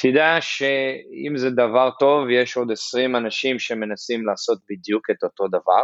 [0.01, 5.83] תדע שאם זה דבר טוב, יש עוד 20 אנשים שמנסים לעשות בדיוק את אותו דבר.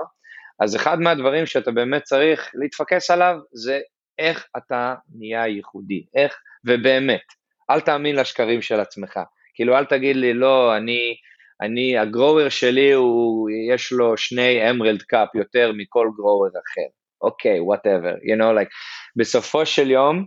[0.61, 3.81] אז אחד מהדברים שאתה באמת צריך להתפקס עליו זה
[4.19, 7.23] איך אתה נהיה ייחודי, איך, ובאמת,
[7.71, 9.21] אל תאמין לשקרים של עצמך.
[9.55, 11.15] כאילו אל תגיד לי, לא, אני,
[11.65, 16.89] אני, הגרוור שלי הוא, יש לו שני Emerald Cup יותר מכל grower אחר.
[17.23, 18.71] okay, okay, whatever, you know, like,
[19.17, 20.25] בסופו של יום,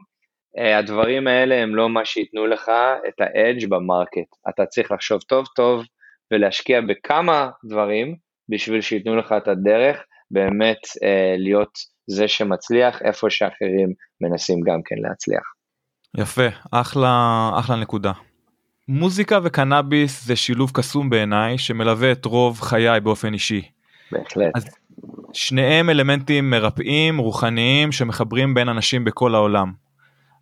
[0.57, 2.71] אה, הדברים האלה הם לא מה שייתנו לך
[3.07, 4.29] את ה-edge ב-market.
[4.49, 5.83] אתה צריך לחשוב טוב טוב
[6.31, 8.15] ולהשקיע בכמה דברים
[8.49, 11.71] בשביל שייתנו לך את הדרך באמת אה, להיות
[12.09, 15.43] זה שמצליח איפה שאחרים מנסים גם כן להצליח.
[16.17, 18.11] יפה, אחלה, אחלה נקודה.
[18.89, 23.61] מוזיקה וקנאביס זה שילוב קסום בעיניי שמלווה את רוב חיי באופן אישי.
[24.11, 24.51] בהחלט.
[24.55, 24.65] אז
[25.33, 29.71] שניהם אלמנטים מרפאים, רוחניים, שמחברים בין אנשים בכל העולם.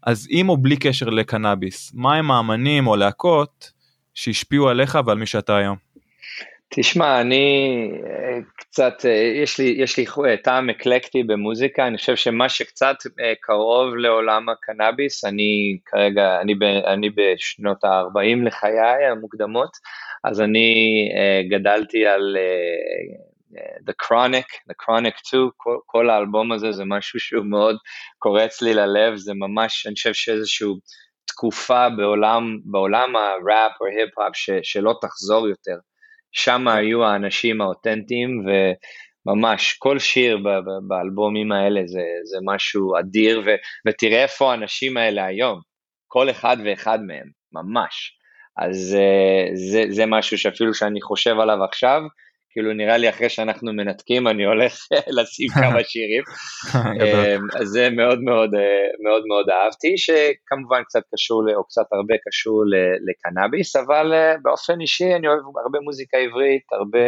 [0.03, 3.71] אז עם או בלי קשר לקנאביס, מהם האמנים או להקות
[4.13, 5.84] שהשפיעו עליך ועל מי שאתה היום?
[6.69, 9.11] תשמע, אני אה, קצת, אה,
[9.43, 12.95] יש לי, יש לי אה, טעם אקלקטי במוזיקה, אני חושב שמה שקצת
[13.41, 19.69] קרוב לעולם הקנאביס, אני כרגע, אני, ב, אני בשנות ה-40 לחיי המוקדמות,
[20.23, 21.09] אז אני
[21.49, 22.37] גדלתי על
[23.87, 27.77] The Chronic, The Chronic 2, כל, כל האלבום הזה זה משהו שהוא מאוד
[28.19, 30.67] קורץ לי ללב, זה ממש, אני חושב שאיזושהי
[31.25, 35.77] תקופה בעולם, בעולם הראפ או היפ-הופ שלא תחזור יותר.
[36.35, 38.45] שם היו האנשים האותנטיים
[39.25, 40.37] וממש כל שיר
[40.87, 43.49] באלבומים האלה זה, זה משהו אדיר ו,
[43.87, 45.59] ותראה איפה האנשים האלה היום,
[46.07, 48.11] כל אחד ואחד מהם, ממש.
[48.57, 52.01] אז אה, זה, זה משהו שאפילו שאני חושב עליו עכשיו,
[52.55, 54.73] כאילו נראה לי אחרי שאנחנו מנתקים אני הולך
[55.07, 56.23] לשים כמה שירים,
[56.75, 62.15] אמ, אז זה מאוד מאוד אה, מאוד מאוד אהבתי, שכמובן קצת קשור, או קצת הרבה
[62.27, 62.63] קשור
[63.09, 67.07] לקנאביס, אבל אה, באופן אישי אני אוהב הרבה מוזיקה עברית, הרבה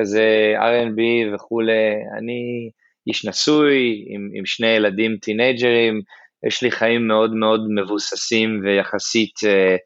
[0.00, 1.00] כזה R&B
[1.34, 2.70] וכולי, אני
[3.06, 6.00] איש נשוי עם, עם שני ילדים טינג'רים,
[6.46, 9.76] יש לי חיים מאוד מאוד מבוססים ויחסית אה,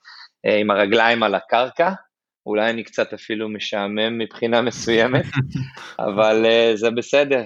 [0.61, 1.91] עם הרגליים על הקרקע,
[2.51, 5.25] אולי אני קצת אפילו משעמם מבחינה מסוימת,
[5.99, 7.43] אבל uh, זה בסדר.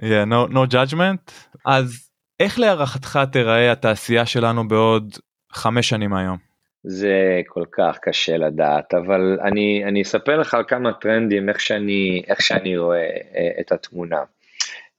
[0.00, 1.32] Yeah, no, no judgment.
[1.66, 5.16] אז איך להערכתך תיראה התעשייה שלנו בעוד
[5.52, 6.36] חמש שנים היום?
[6.82, 12.22] זה כל כך קשה לדעת, אבל אני, אני אספר לך על כמה טרנדים, איך שאני,
[12.28, 14.20] איך שאני רואה uh, את התמונה.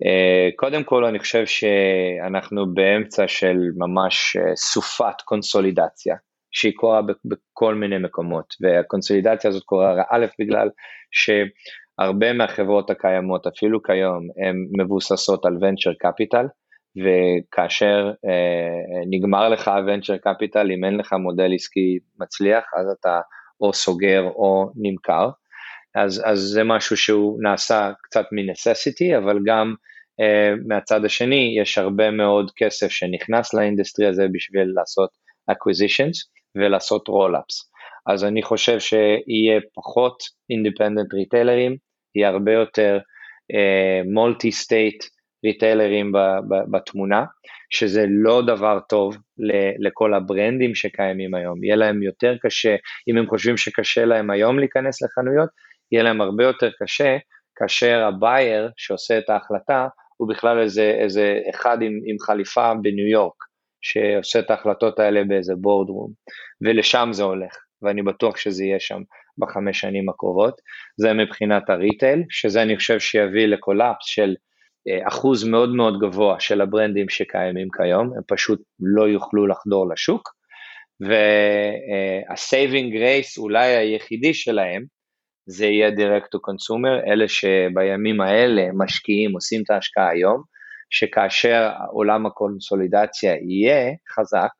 [0.03, 6.15] Uh, קודם כל אני חושב שאנחנו באמצע של ממש סופת קונסולידציה.
[6.51, 10.69] שהיא קורה בכל מיני מקומות, והקונסולידציה הזאת קורה א' בגלל
[11.11, 16.45] שהרבה מהחברות הקיימות, אפילו כיום, הן מבוססות על venture capital,
[17.03, 23.19] וכאשר אה, נגמר לך ה-venture capital, אם אין לך מודל עסקי מצליח, אז אתה
[23.61, 25.29] או סוגר או נמכר.
[25.95, 29.73] אז, אז זה משהו שהוא נעשה קצת מ-necessity, אבל גם
[30.21, 35.09] uh, מהצד השני יש הרבה מאוד כסף שנכנס ל-industry הזה בשביל לעשות
[35.51, 37.71] acquisitions, ולעשות roll-ups.
[38.07, 41.75] אז אני חושב שיהיה פחות independent retailerים,
[42.15, 42.99] יהיה הרבה יותר
[44.13, 45.03] multi-state
[45.45, 46.11] retailerים
[46.71, 47.25] בתמונה,
[47.69, 49.17] שזה לא דבר טוב
[49.79, 52.75] לכל ה-brandים שקיימים היום, יהיה להם יותר קשה,
[53.09, 55.49] אם הם חושבים שקשה להם היום להיכנס לחנויות,
[55.91, 57.17] יהיה להם הרבה יותר קשה
[57.55, 59.87] כאשר ה-buyer שעושה את ההחלטה
[60.17, 63.43] הוא בכלל איזה, איזה אחד עם, עם חליפה בניו יורק,
[63.81, 66.11] שעושה את ההחלטות האלה באיזה boardroom,
[66.61, 69.01] ולשם זה הולך, ואני בטוח שזה יהיה שם
[69.37, 70.61] בחמש שנים הקרובות.
[70.97, 74.35] זה מבחינת הריטייל, שזה אני חושב שיביא לקולאפס של
[74.87, 80.29] אה, אחוז מאוד מאוד גבוה של הברנדים שקיימים כיום, הם פשוט לא יוכלו לחדור לשוק,
[81.01, 84.83] וה-saving grace אולי היחידי שלהם,
[85.45, 90.43] זה יהיה direct to consumer, אלה שבימים האלה משקיעים, עושים את ההשקעה היום,
[90.89, 94.51] שכאשר עולם הקונסולידציה יהיה חזק,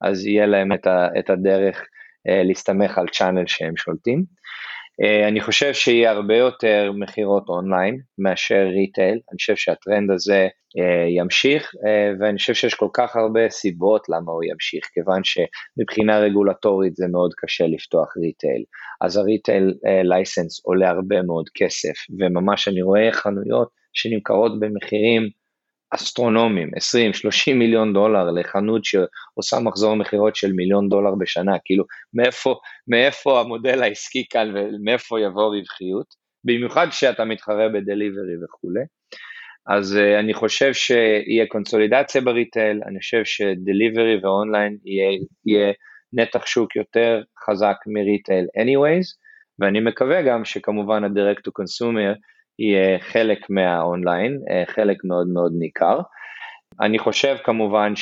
[0.00, 4.24] אז יהיה להם את, ה, את הדרך uh, להסתמך על channel שהם שולטים.
[5.02, 10.48] Uh, אני חושב שיהיה הרבה יותר מכירות אונליין מאשר retail, אני חושב שהטרנד הזה
[10.78, 16.18] uh, ימשיך uh, ואני חושב שיש כל כך הרבה סיבות למה הוא ימשיך, כיוון שמבחינה
[16.18, 18.64] רגולטורית זה מאוד קשה לפתוח retail,
[19.00, 25.28] אז ה-retail license עולה הרבה מאוד כסף וממש אני רואה חנויות שנמכרות במחירים
[25.90, 26.70] אסטרונומיים,
[27.50, 31.84] 20-30 מיליון דולר לחנות שעושה מחזור מכירות של מיליון דולר בשנה, כאילו
[32.14, 32.54] מאיפה,
[32.88, 36.06] מאיפה המודל העסקי כאן ומאיפה יבוא רווחיות,
[36.44, 38.80] במיוחד כשאתה מתחרה ב-delivery וכולי.
[39.66, 45.72] אז uh, אני חושב שיהיה קונסולידציה ב-retail, אני חושב ש-delivery ו-online יהיה, יהיה
[46.12, 49.06] נתח שוק יותר חזק מ-retail anyways,
[49.58, 52.16] ואני מקווה גם שכמובן ה-direct to consumer
[52.58, 56.00] יהיה חלק מהאונליין, אה, חלק מאוד מאוד ניכר.
[56.80, 57.92] אני חושב כמובן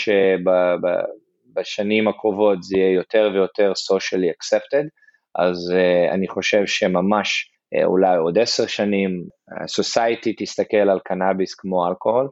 [1.55, 4.87] שבשנים הקרובות זה יהיה יותר ויותר socially accepted,
[5.35, 9.25] אז אה, אני חושב שממש אה, אולי עוד עשר שנים,
[9.81, 12.29] society תסתכל על קנאביס כמו אלכוהול,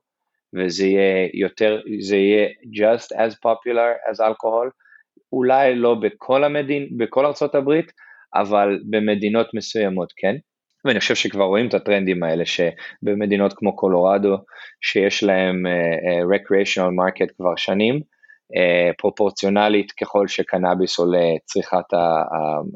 [0.54, 4.70] וזה יהיה יותר, זה יהיה just as popular as אלכוהול,
[5.32, 7.92] אולי לא בכל המדין, בכל ארצות הברית,
[8.34, 10.34] אבל במדינות מסוימות כן.
[10.84, 14.36] ואני חושב שכבר רואים את הטרנדים האלה שבמדינות כמו קולורדו
[14.80, 21.92] שיש להם uh, recreational market כבר שנים, uh, פרופורציונלית ככל שקנאביס עולה צריכת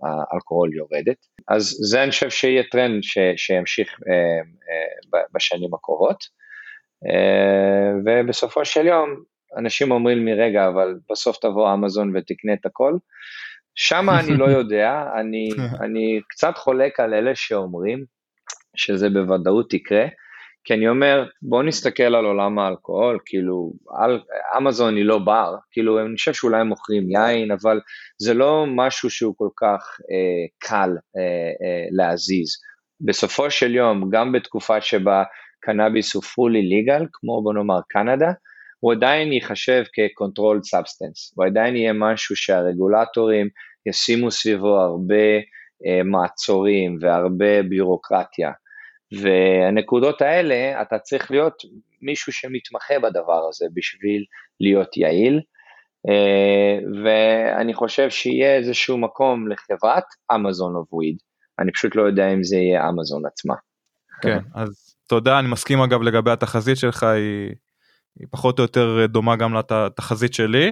[0.03, 1.17] האלכוהול יורדת.
[1.49, 3.95] אז זה אני חושב שיהיה טרנד ש, שימשיך uh,
[5.15, 6.25] uh, בשנים הקרובות.
[7.05, 9.23] Uh, ובסופו של יום
[9.57, 12.93] אנשים אומרים לי רגע אבל בסוף תבוא אמזון ותקנה את הכל.
[13.81, 15.49] שם אני לא יודע, אני,
[15.81, 18.05] אני קצת חולק על אלה שאומרים
[18.77, 20.07] שזה בוודאות יקרה,
[20.65, 24.21] כי אני אומר, בואו נסתכל על עולם האלכוהול, כאילו, על,
[24.57, 27.81] אמזון היא לא בר, כאילו, אני חושב שאולי הם מוכרים יין, אבל
[28.23, 31.23] זה לא משהו שהוא כל כך אה, קל אה,
[31.63, 32.49] אה, להזיז.
[33.01, 35.23] בסופו של יום, גם בתקופה שבה
[35.61, 38.33] קנאביס הוא fully legal, כמו בוא נאמר קנדה,
[38.81, 43.49] הוא עדיין ייחשב כ-controlled substance, הוא עדיין יהיה משהו שהרגולטורים
[43.89, 48.51] ישימו סביבו הרבה uh, מעצורים והרבה ביורוקרטיה.
[49.23, 51.55] והנקודות האלה, אתה צריך להיות
[52.03, 54.25] מישהו שמתמחה בדבר הזה בשביל
[54.61, 55.41] להיות יעיל.
[56.09, 61.17] Uh, ואני חושב שיהיה איזשהו מקום לחברת אמזון אוף וויד,
[61.59, 63.55] אני פשוט לא יודע אם זה יהיה אמזון עצמה.
[64.23, 67.55] כן, אז תודה, אני מסכים אגב לגבי התחזית שלך, היא,
[68.19, 70.71] היא פחות או יותר דומה גם לתחזית שלי.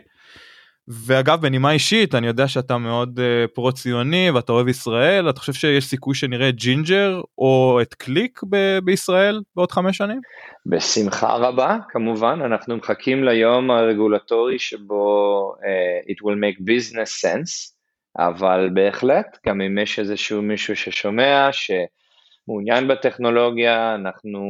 [0.89, 5.53] ואגב בנימה אישית אני יודע שאתה מאוד uh, פרו ציוני ואתה אוהב ישראל אתה חושב
[5.53, 10.21] שיש סיכוי שנראה ג'ינג'ר או את קליק ב- בישראל בעוד חמש שנים?
[10.67, 17.77] בשמחה רבה כמובן אנחנו מחכים ליום הרגולטורי שבו uh, it will make business sense
[18.19, 24.41] אבל בהחלט גם אם יש איזשהו מישהו ששומע שמעוניין בטכנולוגיה אנחנו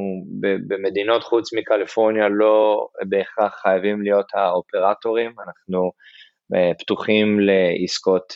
[0.40, 5.90] במדינות חוץ מקליפורניה לא בהכרח חייבים להיות ה-operatorים אנחנו אה,
[6.78, 8.34] פתוחים לעסקות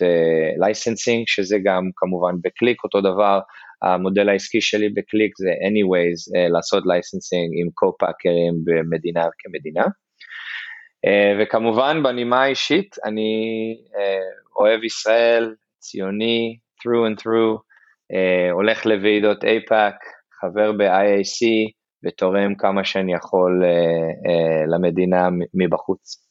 [0.59, 3.40] licensing, אה, שזה גם כמובן בקליק אותו דבר,
[3.82, 9.84] המודל העסקי שלי בקליק זה anyways אה, לעשות licensing עם co-packerים במדינה כמדינה.
[11.40, 13.32] וכמובן בנימה האישית אני
[14.56, 17.58] אוהב ישראל, ציוני, through and through,
[18.52, 19.95] הולך לוועידות איפא"ק,
[20.40, 21.46] חבר ב-IAC
[22.04, 23.62] ותורם כמה שאני יכול
[24.68, 26.26] למדינה מבחוץ.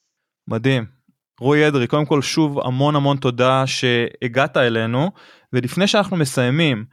[0.47, 0.98] מדהים,
[1.39, 5.11] רועי אדרי קודם כל שוב המון המון תודה שהגעת אלינו
[5.53, 6.85] ולפני שאנחנו מסיימים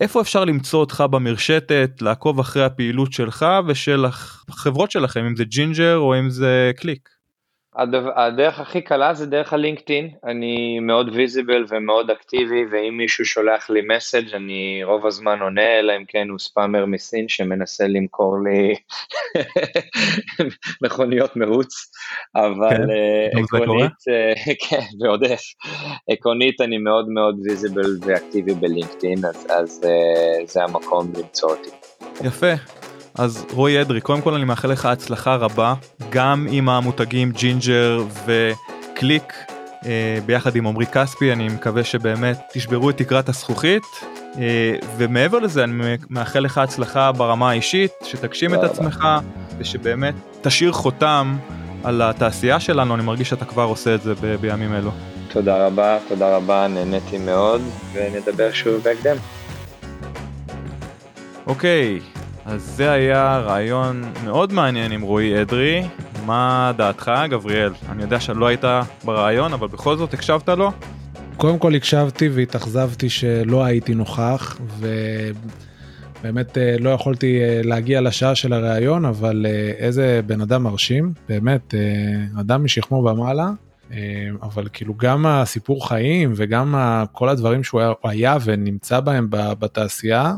[0.00, 4.04] איפה אפשר למצוא אותך במרשתת לעקוב אחרי הפעילות שלך ושל
[4.48, 7.17] החברות שלכם אם זה ג'ינג'ר או אם זה קליק.
[8.16, 13.80] הדרך הכי קלה זה דרך הלינקדאין, אני מאוד visible ומאוד אקטיבי, ואם מישהו שולח לי
[13.96, 18.74] message אני רוב הזמן עונה, אלא אם כן הוא spammer מסין שמנסה למכור לי
[20.82, 21.90] מכוניות מרוץ,
[22.36, 25.40] אבל כן, uh, עקרונית, uh, כן, ועוד איך,
[26.10, 31.70] עקרונית אני מאוד מאוד visible ואקטיבי בלינקדאין, אז, אז uh, זה המקום למצוא אותי.
[32.24, 32.52] יפה,
[33.14, 35.74] אז רועי אדרי, קודם כל אני מאחל לך הצלחה רבה,
[36.10, 39.32] גם עם המותגים ג'ינג'ר וקליק,
[39.86, 43.82] אה, ביחד עם עמרי כספי, אני מקווה שבאמת תשברו את תקרת הזכוכית,
[44.38, 49.06] אה, ומעבר לזה אני מאחל לך הצלחה ברמה האישית, שתגשים את עצמך,
[49.58, 51.36] ושבאמת תשאיר חותם
[51.84, 54.90] על התעשייה שלנו, אני מרגיש שאתה כבר עושה את זה ב- בימים אלו.
[55.32, 59.16] תודה רבה, תודה רבה, נהניתי מאוד, ונדבר שוב בהקדם.
[61.46, 62.00] אוקיי,
[62.48, 65.88] אז זה היה רעיון מאוד מעניין עם רועי אדרי.
[66.26, 67.72] מה דעתך, גבריאל?
[67.88, 68.64] אני יודע שלא היית
[69.04, 70.72] ברעיון, אבל בכל זאת הקשבת לו?
[71.36, 78.52] קודם כל הקשבתי והתאכזבתי שלא הייתי נוכח ובאמת אה, לא יכולתי אה, להגיע לשעה של
[78.52, 81.74] הראיון אבל אה, איזה בן אדם מרשים באמת
[82.40, 83.50] אדם משכמו ומעלה
[84.42, 86.74] אבל כאילו גם הסיפור חיים וגם
[87.12, 90.34] כל הדברים שהוא היה ונמצא בהם בתעשייה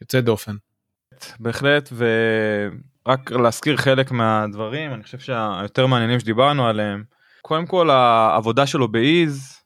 [0.00, 0.54] יוצא דופן.
[1.40, 7.04] בהחלט ורק להזכיר חלק מהדברים אני חושב שהיותר מעניינים שדיברנו עליהם
[7.42, 9.58] קודם כל העבודה שלו באיז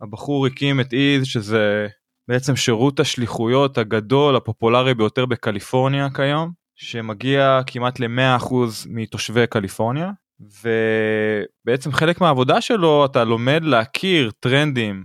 [0.00, 1.88] הבחור הקים את איז שזה
[2.28, 8.54] בעצם שירות השליחויות הגדול הפופולרי ביותר בקליפורניה כיום שמגיע כמעט ל-100%
[8.86, 10.10] מתושבי קליפורניה
[10.40, 15.04] ובעצם חלק מהעבודה שלו אתה לומד להכיר טרנדים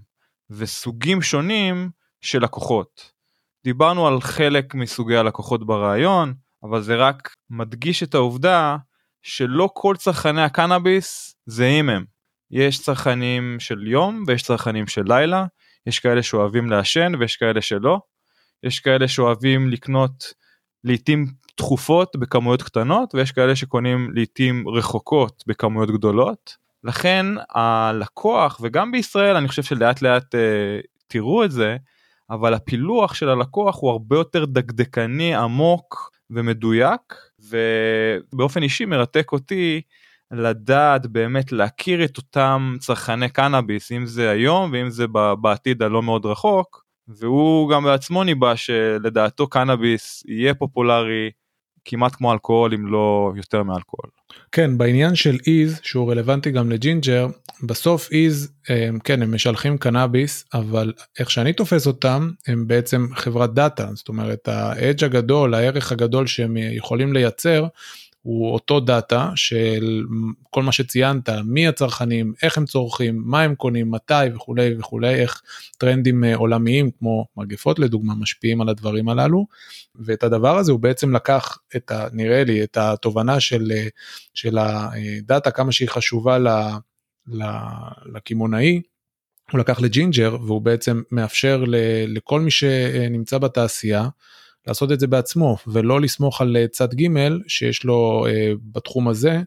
[0.49, 1.89] וסוגים שונים
[2.21, 3.16] של לקוחות.
[3.67, 8.77] דיברנו על חלק מסוגי הלקוחות ברעיון אבל זה רק מדגיש את העובדה
[9.23, 12.05] שלא כל צרכני הקנאביס זהים הם.
[12.51, 15.45] יש צרכנים של יום ויש צרכנים של לילה,
[15.87, 17.99] יש כאלה שאוהבים לעשן ויש כאלה שלא,
[18.63, 20.33] יש כאלה שאוהבים לקנות
[20.83, 26.55] לעיתים תכופות בכמויות קטנות ויש כאלה שקונים לעיתים רחוקות בכמויות גדולות.
[26.83, 31.77] לכן הלקוח וגם בישראל אני חושב שלאט לאט אה, תראו את זה
[32.29, 39.81] אבל הפילוח של הלקוח הוא הרבה יותר דקדקני עמוק ומדויק ובאופן אישי מרתק אותי
[40.31, 45.05] לדעת באמת להכיר את אותם צרכני קנאביס אם זה היום ואם זה
[45.41, 51.31] בעתיד הלא מאוד רחוק והוא גם בעצמו ניבא שלדעתו קנאביס יהיה פופולרי
[51.89, 54.09] כמעט כמו אלכוהול אם לא יותר מאלכוהול.
[54.51, 57.27] כן בעניין של Eaze שהוא רלוונטי גם לג'ינג'ר
[57.63, 63.53] בסוף Eaze הם, כן הם משלחים קנאביס אבל איך שאני תופס אותם הם בעצם חברת
[63.53, 67.67] דאטה זאת אומרת ה edge הגדול הערך הגדול שהם יכולים לייצר
[68.21, 70.03] הוא אותו דאטה של
[70.49, 75.41] כל מה שציינת, מי הצרכנים, איך הם צורכים, מה הם קונים, מתי וכולי וכולי, איך
[75.77, 79.45] טרנדים אה, עולמיים כמו מגפות לדוגמה משפיעים על הדברים הללו.
[79.95, 82.07] ואת הדבר הזה הוא בעצם לקח את ה...
[82.11, 83.87] נראה לי את התובנה של, אה,
[84.33, 86.37] של הדאטה כמה שהיא חשובה
[88.05, 88.81] לקמעונאי.
[89.51, 91.63] הוא לקח לג'ינג'ר והוא בעצם מאפשר
[92.07, 94.07] לכל מי שנמצא בתעשייה
[94.67, 97.07] לעשות את זה בעצמו ולא לסמוך על אה, צד ג'
[97.47, 99.41] שיש לו אה, בתחום הזה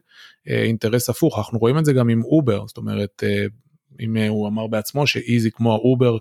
[0.49, 1.37] אה, אינטרס הפוך.
[1.37, 3.23] אנחנו רואים את זה גם עם אובר זאת אומרת
[3.99, 6.17] אם הוא אמר בעצמו ש Eaze היא כמו האובר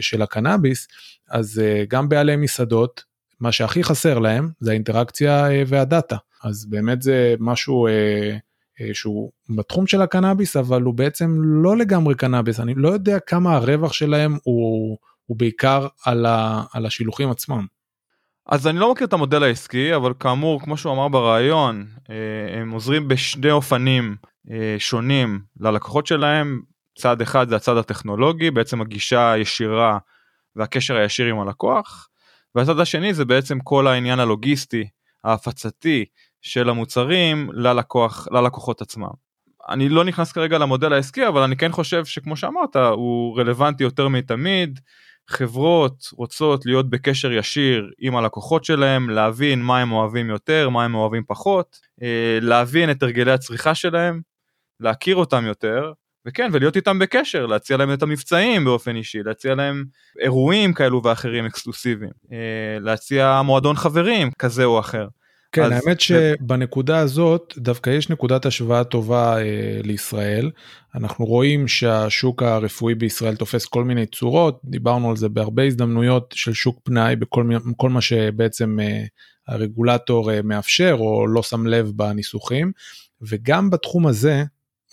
[0.00, 0.88] של הקנאביס
[1.30, 3.04] אז גם בעלי מסעדות
[3.40, 6.16] מה שהכי חסר להם זה האינטראקציה והדאטה.
[6.44, 7.88] אז באמת זה משהו
[8.92, 12.60] שהוא בתחום של הקנאביס אבל הוא בעצם לא לגמרי קנאביס.
[12.60, 17.66] אני לא יודע כמה הרווח שלהם הוא, הוא בעיקר על, ה, על השילוחים עצמם.
[18.46, 22.70] אז אני לא מכיר את המודל העסקי אבל כאמור כמו שהוא אמר בריאיון אה, הם
[22.70, 24.16] עוזרים בשני אופנים
[24.50, 26.62] אה, שונים ללקוחות שלהם.
[26.98, 29.98] צד אחד זה הצד הטכנולוגי בעצם הגישה הישירה
[30.56, 32.08] והקשר הישיר עם הלקוח.
[32.54, 34.88] והצד השני זה בעצם כל העניין הלוגיסטי
[35.24, 36.04] ההפצתי
[36.42, 39.08] של המוצרים ללקוח ללקוחות עצמם.
[39.68, 44.08] אני לא נכנס כרגע למודל העסקי אבל אני כן חושב שכמו שאמרת הוא רלוונטי יותר
[44.08, 44.80] מתמיד
[45.30, 50.94] חברות רוצות להיות בקשר ישיר עם הלקוחות שלהם, להבין מה הם אוהבים יותר, מה הם
[50.94, 54.20] אוהבים פחות, אה, להבין את הרגלי הצריכה שלהם,
[54.80, 55.92] להכיר אותם יותר,
[56.26, 59.84] וכן, ולהיות איתם בקשר, להציע להם את המבצעים באופן אישי, להציע להם
[60.20, 65.06] אירועים כאלו ואחרים אקסקלוסיביים, אה, להציע מועדון חברים כזה או אחר.
[65.54, 65.72] כן, אז...
[65.72, 70.50] האמת שבנקודה הזאת דווקא יש נקודת השוואה טובה אה, לישראל.
[70.94, 76.52] אנחנו רואים שהשוק הרפואי בישראל תופס כל מיני צורות, דיברנו על זה בהרבה הזדמנויות של
[76.52, 79.04] שוק פנאי בכל כל מה שבעצם אה,
[79.48, 82.72] הרגולטור אה, מאפשר או לא שם לב בניסוחים,
[83.22, 84.44] וגם בתחום הזה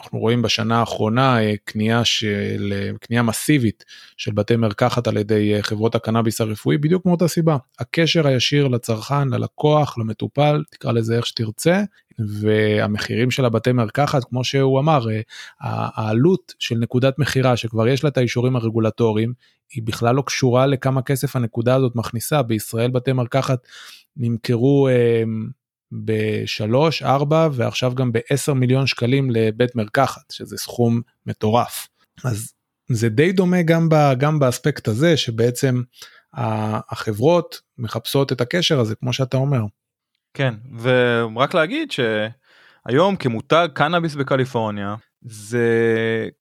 [0.02, 3.86] אנחנו רואים בשנה האחרונה אה, קנייה של אה, קנייה מסיבית
[4.18, 7.58] של בתי מרקחת על ידי אה, חברות הקנאביס הרפואי בדיוק מאותה סיבה.
[7.80, 11.84] הקשר הישיר לצרכן ללקוח למטופל תקרא לזה איך שתרצה
[12.20, 15.06] והמחירים של הבתי מרקחת כמו שהוא אמר
[15.60, 19.34] העלות של נקודת מכירה שכבר יש לה את האישורים הרגולטוריים
[19.74, 22.42] היא בכלל לא קשורה לכמה כסף הנקודה הזאת מכניסה.
[22.42, 23.68] בישראל בתי מרקחת
[24.18, 24.90] נמכרו
[25.92, 31.88] בשלוש, ארבע ועכשיו גם בעשר מיליון שקלים לבית מרקחת, שזה סכום מטורף.
[32.24, 32.54] אז
[32.90, 35.82] זה די דומה גם, ב, גם באספקט הזה, שבעצם
[36.34, 39.62] החברות מחפשות את הקשר הזה, כמו שאתה אומר.
[40.34, 45.70] כן, ורק להגיד שהיום כמותג קנאביס בקליפורניה, זה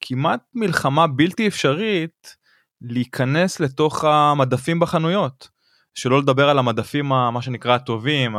[0.01, 2.37] כמעט מלחמה בלתי אפשרית
[2.81, 5.49] להיכנס לתוך המדפים בחנויות.
[5.95, 8.37] שלא לדבר על המדפים מה שנקרא הטובים,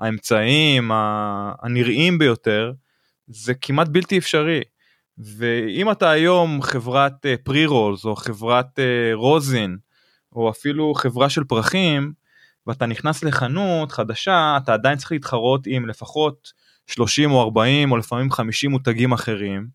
[0.00, 0.90] האמצעים
[1.62, 2.72] הנראים ביותר
[3.26, 4.60] זה כמעט בלתי אפשרי.
[5.18, 8.78] ואם אתה היום חברת uh, רולס או חברת
[9.14, 9.76] רוזין
[10.32, 12.12] או אפילו חברה של פרחים
[12.66, 16.52] ואתה נכנס לחנות חדשה אתה עדיין צריך להתחרות עם לפחות
[16.86, 19.68] 30 או 40 או לפעמים 50 מותגים אחרים.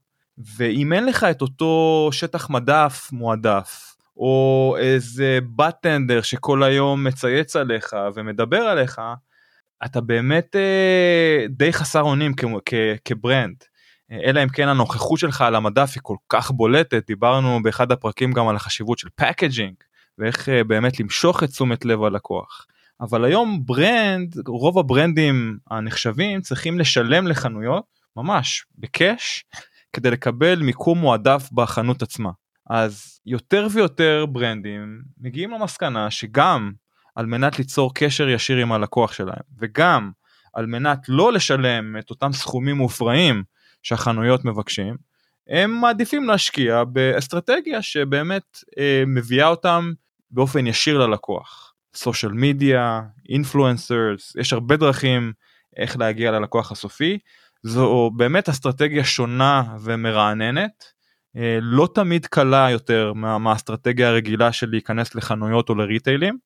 [0.57, 7.95] ואם אין לך את אותו שטח מדף מועדף או איזה budtender שכל היום מצייץ עליך
[8.15, 9.01] ומדבר עליך
[9.85, 12.31] אתה באמת אה, די חסר אונים
[13.05, 13.55] כ brand.
[14.11, 18.47] אלא אם כן הנוכחות שלך על המדף היא כל כך בולטת, דיברנו באחד הפרקים גם
[18.47, 19.73] על החשיבות של packaging
[20.17, 22.65] ואיך אה, באמת למשוך את תשומת לב הלקוח.
[23.01, 27.83] אבל היום brand, רוב הברנדים הנחשבים צריכים לשלם לחנויות,
[28.17, 29.45] ממש, בקאש,
[29.93, 32.29] כדי לקבל מיקום מועדף בחנות עצמה.
[32.69, 36.71] אז יותר ויותר ברנדים מגיעים למסקנה שגם
[37.15, 40.11] על מנת ליצור קשר ישיר עם הלקוח שלהם וגם
[40.53, 43.43] על מנת לא לשלם את אותם סכומים מופרעים
[43.83, 44.95] שהחנויות מבקשים,
[45.47, 49.93] הם מעדיפים להשקיע באסטרטגיה שבאמת אה, מביאה אותם
[50.31, 51.73] באופן ישיר ללקוח.
[51.95, 55.33] סושיאל מדיה, אינפלואנסרס, יש הרבה דרכים
[55.77, 57.17] איך להגיע ללקוח הסופי.
[57.63, 60.83] זו באמת אסטרטגיה שונה ומרעננת,
[61.37, 66.37] אה, לא תמיד קלה יותר מה, מהאסטרטגיה הרגילה של להיכנס לחנויות או לריטיילים.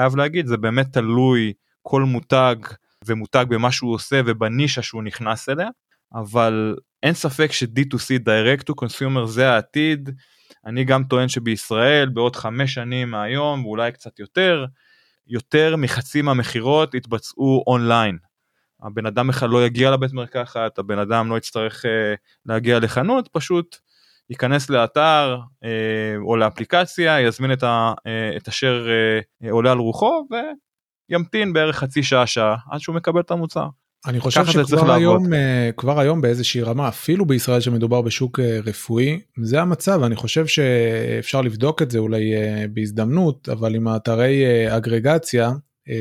[0.00, 2.56] חייב להגיד זה באמת תלוי כל מותג
[3.06, 5.68] ומותג במה שהוא עושה ובנישה שהוא נכנס אליה.
[6.14, 10.10] אבל אין ספק ש-D2C, Direct to Consumer זה העתיד.
[10.66, 14.64] אני גם טוען שבישראל בעוד חמש שנים מהיום ואולי קצת יותר,
[15.26, 18.18] יותר מחצי מהמכירות יתבצעו אונליין.
[18.82, 21.88] הבן אדם בכלל לא יגיע לבית מרקחת, הבן אדם לא יצטרך uh,
[22.46, 23.76] להגיע לחנות, פשוט
[24.30, 25.66] ייכנס לאתר uh,
[26.26, 27.92] או לאפליקציה, יזמין את, ה,
[28.36, 28.86] את אשר
[29.44, 30.26] uh, עולה על רוחו
[31.10, 33.66] וימתין בערך חצי שעה שעה עד שהוא מקבל את המוצר.
[34.06, 39.20] אני חושב שכבר היום, אה, כבר היום באיזושהי רמה, אפילו בישראל שמדובר בשוק אה, רפואי,
[39.42, 44.44] זה המצב, אני חושב שאפשר לבדוק את זה אולי אה, בהזדמנות, אבל עם האתרי
[44.76, 45.52] אגרגציה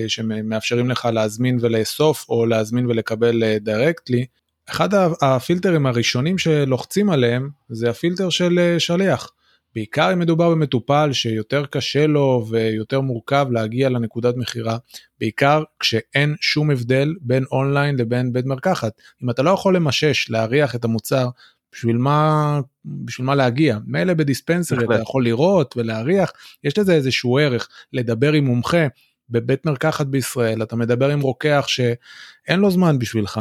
[0.07, 4.25] שמאפשרים לך להזמין ולאסוף או להזמין ולקבל דירקטלי,
[4.72, 4.89] אחד
[5.22, 9.32] הפילטרים הראשונים שלוחצים עליהם זה הפילטר של שליח.
[9.76, 14.78] בעיקר אם מדובר במטופל שיותר קשה לו ויותר מורכב להגיע לנקודת מכירה,
[15.20, 19.01] בעיקר כשאין שום הבדל בין אונליין לבין בית מרקחת.
[19.24, 21.30] אם אתה לא יכול למשש, להריח את המוצר,
[21.72, 23.78] בשביל מה, בשביל מה להגיע?
[23.86, 26.32] מילא בדיספנסרי אתה יכול לראות ולהריח,
[26.63, 28.88] יש לזה איזשהו ערך לדבר עם מומחה
[29.30, 33.39] בבית מרקחת בישראל, אתה מדבר עם רוקח שאין לו זמן בשבילך,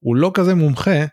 [0.00, 1.04] הוא לא כזה מומחה,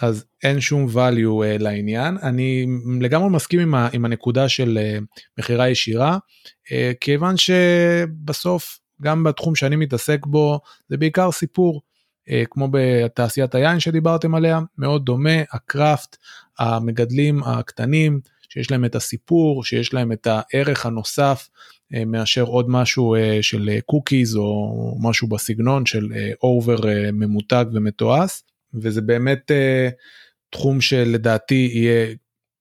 [0.00, 2.18] אז אין שום value uh, לעניין.
[2.22, 2.66] אני
[3.00, 5.04] לגמרי מסכים עם, ה, עם הנקודה של uh,
[5.38, 6.18] מכירה ישירה,
[6.66, 6.70] uh,
[7.00, 11.82] כיוון שבסוף גם בתחום שאני מתעסק בו זה בעיקר סיפור.
[12.50, 16.16] כמו בתעשיית היין שדיברתם עליה, מאוד דומה, הקראפט,
[16.58, 18.20] המגדלים הקטנים,
[18.52, 21.48] שיש להם את הסיפור, שיש להם את הערך הנוסף
[21.94, 26.08] אה, מאשר עוד משהו אה, של Cookies או משהו בסגנון של
[26.42, 26.76] אובר
[27.12, 28.42] ממותג ומתועש.
[28.74, 29.50] וזה באמת
[30.50, 32.14] תחום שלדעתי יהיה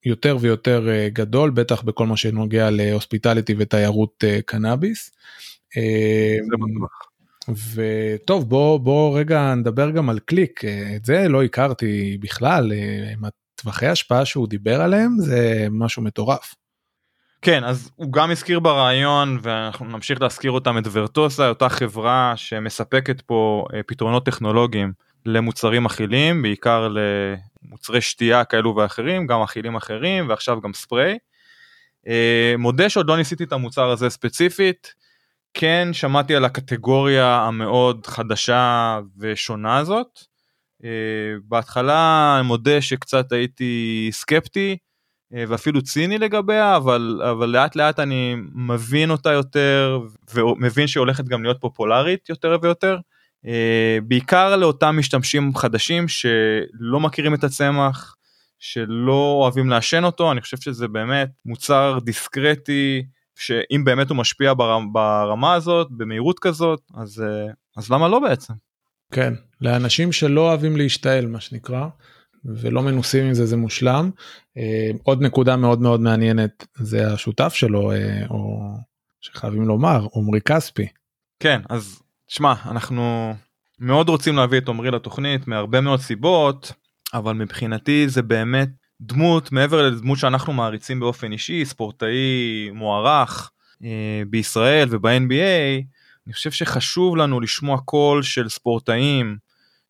[0.05, 5.11] יותר ויותר גדול, בטח בכל מה שנוגע ל hospitality ותיירות קנאביס.
[7.73, 10.65] וטוב בוא בוא רגע נדבר גם על קליק
[10.95, 12.71] את זה לא הכרתי בכלל
[13.59, 16.55] עם הטווחי השפעה שהוא דיבר עליהם זה משהו מטורף.
[17.41, 23.21] כן אז הוא גם הזכיר ברעיון ואנחנו נמשיך להזכיר אותם את ורטוסה אותה חברה שמספקת
[23.21, 24.93] פה פתרונות טכנולוגיים
[25.25, 26.87] למוצרים אכילים, בעיקר
[27.63, 31.17] למוצרי שתייה כאלו ואחרים, גם אכילים אחרים ועכשיו גם ספרי.
[32.07, 34.93] אה, מודה שעוד לא ניסיתי את המוצר הזה ספציפית,
[35.53, 40.28] כן שמעתי על הקטגוריה המאוד חדשה ושונה הזאת.
[40.83, 40.89] אה,
[41.47, 44.77] בהתחלה אני מודה שקצת הייתי סקפטי
[45.33, 49.99] אה, ואפילו ציני לגביה, אבל, אבל לאט לאט אני מבין אותה יותר
[50.33, 52.97] ומבין שהיא הולכת גם להיות פופולרית יותר ויותר.
[53.45, 58.15] אה, בעיקר לאותם משתמשים חדשים שלא מכירים את הצמח,
[58.59, 63.05] שלא אוהבים לעשן אותו, אני חושב שזה באמת מוצר דיסקרטי,
[63.35, 67.23] שאם באמת הוא משפיע ברמה, ברמה הזאת, במהירות כזאת, אז,
[67.77, 68.53] אז למה לא בעצם?
[69.11, 71.87] כן, לאנשים שלא אוהבים להשתעל מה שנקרא,
[72.45, 74.09] ולא מנוסים עם זה זה מושלם.
[74.57, 77.91] אה, עוד נקודה מאוד מאוד מעניינת זה השותף שלו,
[78.29, 78.71] או
[79.21, 80.87] שחייבים לומר, עמרי כספי.
[81.39, 83.33] כן, אז שמע אנחנו
[83.79, 86.73] מאוד רוצים להביא את עמרי לתוכנית מהרבה מאוד סיבות
[87.13, 88.69] אבל מבחינתי זה באמת
[89.01, 93.51] דמות מעבר לדמות שאנחנו מעריצים באופן אישי ספורטאי מוערך
[93.83, 95.83] אה, בישראל וב-NBA
[96.29, 99.37] אני חושב שחשוב לנו לשמוע קול של ספורטאים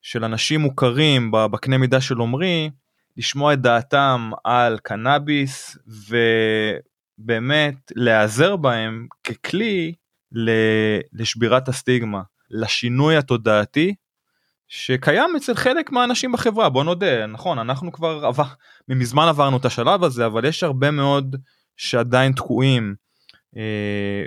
[0.01, 2.69] של אנשים מוכרים בקנה מידה של עמרי
[3.17, 5.77] לשמוע את דעתם על קנאביס
[7.19, 9.93] ובאמת להיעזר בהם ככלי
[11.13, 12.21] לשבירת הסטיגמה,
[12.51, 13.95] לשינוי התודעתי
[14.67, 16.69] שקיים אצל חלק מהאנשים בחברה.
[16.69, 18.43] בוא נודה נכון אנחנו כבר עבר,
[18.89, 21.35] מזמן עברנו את השלב הזה אבל יש הרבה מאוד
[21.77, 22.95] שעדיין תקועים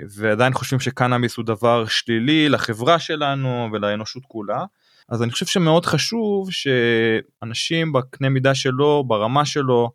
[0.09, 4.65] ועדיין חושבים שקנאביס הוא דבר שלילי לחברה שלנו ולאנושות כולה.
[5.09, 9.91] אז אני חושב שמאוד חשוב שאנשים בקנה מידה שלו ברמה שלו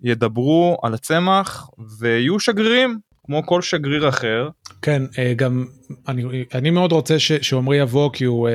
[0.00, 4.48] ידברו על הצמח ויהיו שגרירים כמו כל שגריר אחר.
[4.82, 5.64] כן אה, גם
[6.08, 8.54] אני אני מאוד רוצה שעמרי יבוא כי הוא אה,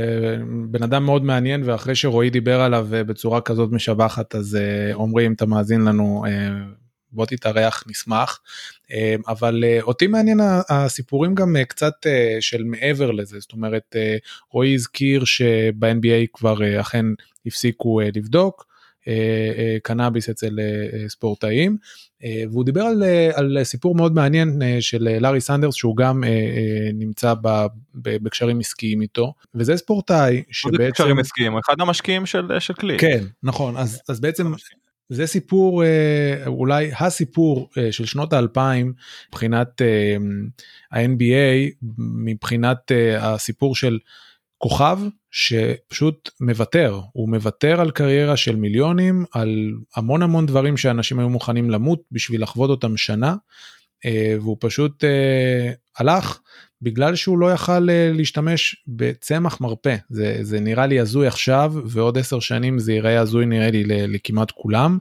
[0.71, 4.57] בן אדם מאוד מעניין ואחרי שרועי דיבר עליו בצורה כזאת משבחת אז
[4.99, 6.23] עמרי אם אתה מאזין לנו
[7.11, 8.39] בוא תתארח נשמח.
[9.27, 10.39] אבל אותי מעניין
[10.69, 11.93] הסיפורים גם קצת
[12.39, 13.39] של מעבר לזה.
[13.39, 13.95] זאת אומרת
[14.51, 17.05] רועי הזכיר שב-NBA כבר אכן
[17.45, 18.67] הפסיקו לבדוק
[19.83, 20.59] קנאביס אצל
[21.07, 21.77] ספורטאים.
[22.51, 23.03] והוא דיבר על,
[23.33, 26.23] על סיפור מאוד מעניין של לארי סנדרס שהוא גם
[26.93, 27.33] נמצא
[27.95, 29.33] בקשרים עסקיים איתו.
[29.55, 30.91] וזה ספורטאי שבעצם...
[30.91, 31.57] קשרים עסקיים?
[31.57, 32.97] אחד המשקיעים של, של כלי.
[32.99, 33.77] כן נכון.
[33.77, 34.53] אז, אז בעצם
[35.09, 38.93] זה סיפור אה, אולי הסיפור אה, של שנות האלפיים
[39.29, 40.17] מבחינת אה,
[40.91, 43.99] ה-NBA מבחינת הסיפור של
[44.57, 44.99] כוכב
[45.31, 46.99] שפשוט מוותר.
[47.11, 52.43] הוא מוותר על קריירה של מיליונים על המון המון דברים שאנשים היו מוכנים למות בשביל
[52.43, 53.35] לחוות אותם שנה
[54.39, 55.03] והוא פשוט
[55.97, 56.39] הלך
[56.81, 62.17] בגלל שהוא לא יכל אה, להשתמש בצמח מרפא זה זה נראה לי הזוי עכשיו ועוד
[62.17, 64.97] עשר שנים זה יראה הזוי נראה לי לכמעט כולם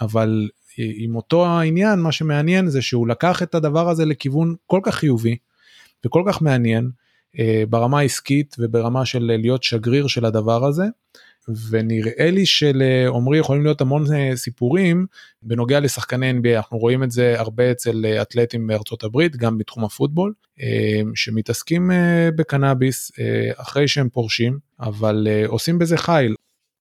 [0.00, 0.48] אבל
[0.78, 4.94] אה, עם אותו העניין מה שמעניין זה שהוא לקח את הדבר הזה לכיוון כל כך
[4.94, 5.36] חיובי
[6.06, 6.90] וכל כך מעניין
[7.38, 10.84] אה, ברמה העסקית וברמה של להיות שגריר של הדבר הזה
[11.70, 15.06] ונראה לי שלעומרי יכולים להיות המון אה, סיפורים
[15.42, 19.84] בנוגע לשחקני NBA אנחנו רואים את זה הרבה אצל אה, אתלטים בארצות הברית גם בתחום
[19.84, 21.90] הפוטבול אה, שמתעסקים
[22.36, 23.12] בקנאביס
[23.56, 26.34] אחרי שהם פורשים אבל עושים בזה חיל.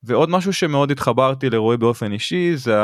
[0.04, 2.76] ועוד משהו שמאוד התחברתי לרועי באופן אישי זה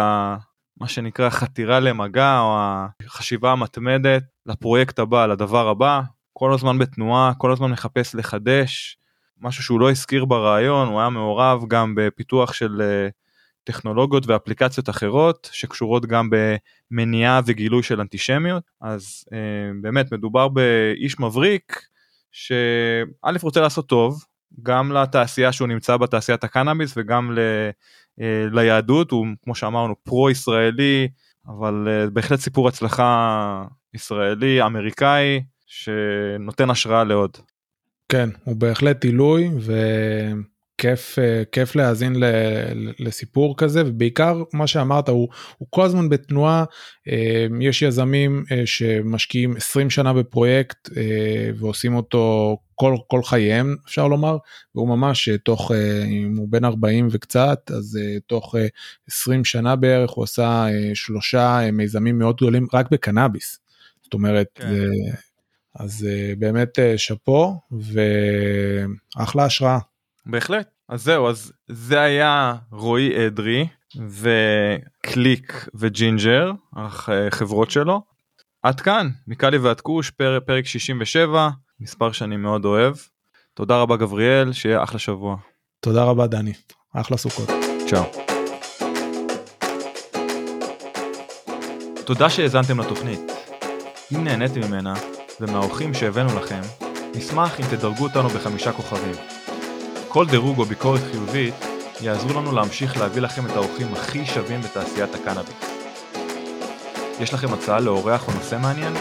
[0.81, 2.57] מה שנקרא חתירה למגע או
[3.05, 6.01] החשיבה המתמדת לפרויקט הבא לדבר הבא
[6.33, 8.97] כל הזמן בתנועה כל הזמן מחפש לחדש.
[9.41, 13.07] משהו שהוא לא הזכיר ברעיון, הוא היה מעורב גם בפיתוח של אה,
[13.63, 16.29] טכנולוגיות ואפליקציות אחרות שקשורות גם
[16.91, 21.81] במניעה וגילוי של אנטישמיות, אז אה, באמת מדובר באיש מבריק
[22.31, 24.23] שא' רוצה לעשות טוב,
[24.63, 27.39] גם לתעשייה שהוא נמצא בתעשיית הקנאביס וגם ל,
[28.21, 31.07] אה, ליהדות, הוא כמו שאמרנו פרו-ישראלי,
[31.47, 33.63] אבל בהחלט סיפור הצלחה
[33.93, 37.37] ישראלי, אמריקאי, שנותן השראה לעוד.
[38.09, 42.15] כן, הוא בהחלט עילוי וכיף אה, כיף להאזין
[42.99, 45.27] לסיפור כזה ובעיקר מה שאמרת הוא,
[45.57, 46.63] הוא כל הזמן בתנועה
[47.07, 50.89] אה, יש יזמים אה, שמשקיעים 20 שנה בפרויקט
[51.55, 54.37] ועושים אותו כל כל חייהם אפשר לומר
[54.75, 55.71] והוא ממש תוך
[56.07, 58.55] אם הוא בן 40 וקצת אז תוך
[59.07, 63.59] 20 שנה בערך הוא עשה שלושה מיזמים מאוד גדולים רק בקנאביס.
[64.03, 64.69] זאת אומרת כן.
[64.69, 64.85] זה
[65.75, 67.59] אז uh, באמת uh, שאפו
[69.17, 69.79] ואחלה השראה.
[70.25, 70.69] בהחלט.
[70.89, 73.67] אז זהו, אז זה היה רועי אדרי
[74.09, 78.01] וקליק וג'ינג'ר, החברות שלו.
[78.63, 81.49] עד כאן, מקאלי ועד כוש, פר, פרק 67,
[81.79, 82.95] מספר שאני מאוד אוהב.
[83.53, 85.37] תודה רבה גבריאל, שיהיה אחלה שבוע.
[85.79, 86.53] תודה רבה דני,
[86.93, 87.49] אחלה סוכות.
[87.89, 88.03] צ'או.
[92.05, 93.19] תודה שהאזנתם לתוכנית.
[94.15, 94.93] אם נהניתם ממנה,
[95.41, 96.61] ומהאורחים שהבאנו לכם,
[97.15, 99.13] נשמח אם תדרגו אותנו בחמישה כוכבים.
[100.07, 101.53] כל דירוג או ביקורת חיובית
[102.01, 105.55] יעזרו לנו להמשיך להביא לכם את האורחים הכי שווים בתעשיית הקנאביס.
[107.19, 108.93] יש לכם הצעה לאורח או נושא מעניין?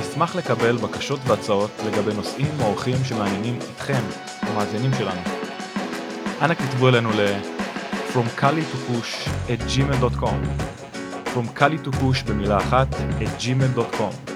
[0.00, 4.00] נשמח לקבל בקשות והצעות לגבי נושאים או אורחים שמעניינים אתכם,
[4.42, 5.20] המאזינים שלנו.
[6.42, 7.36] אנא כתבו אלינו ל-
[8.12, 10.40] From Kali to Push at gmail.com
[11.34, 14.35] From Kali to Push במילה אחת at gmail.com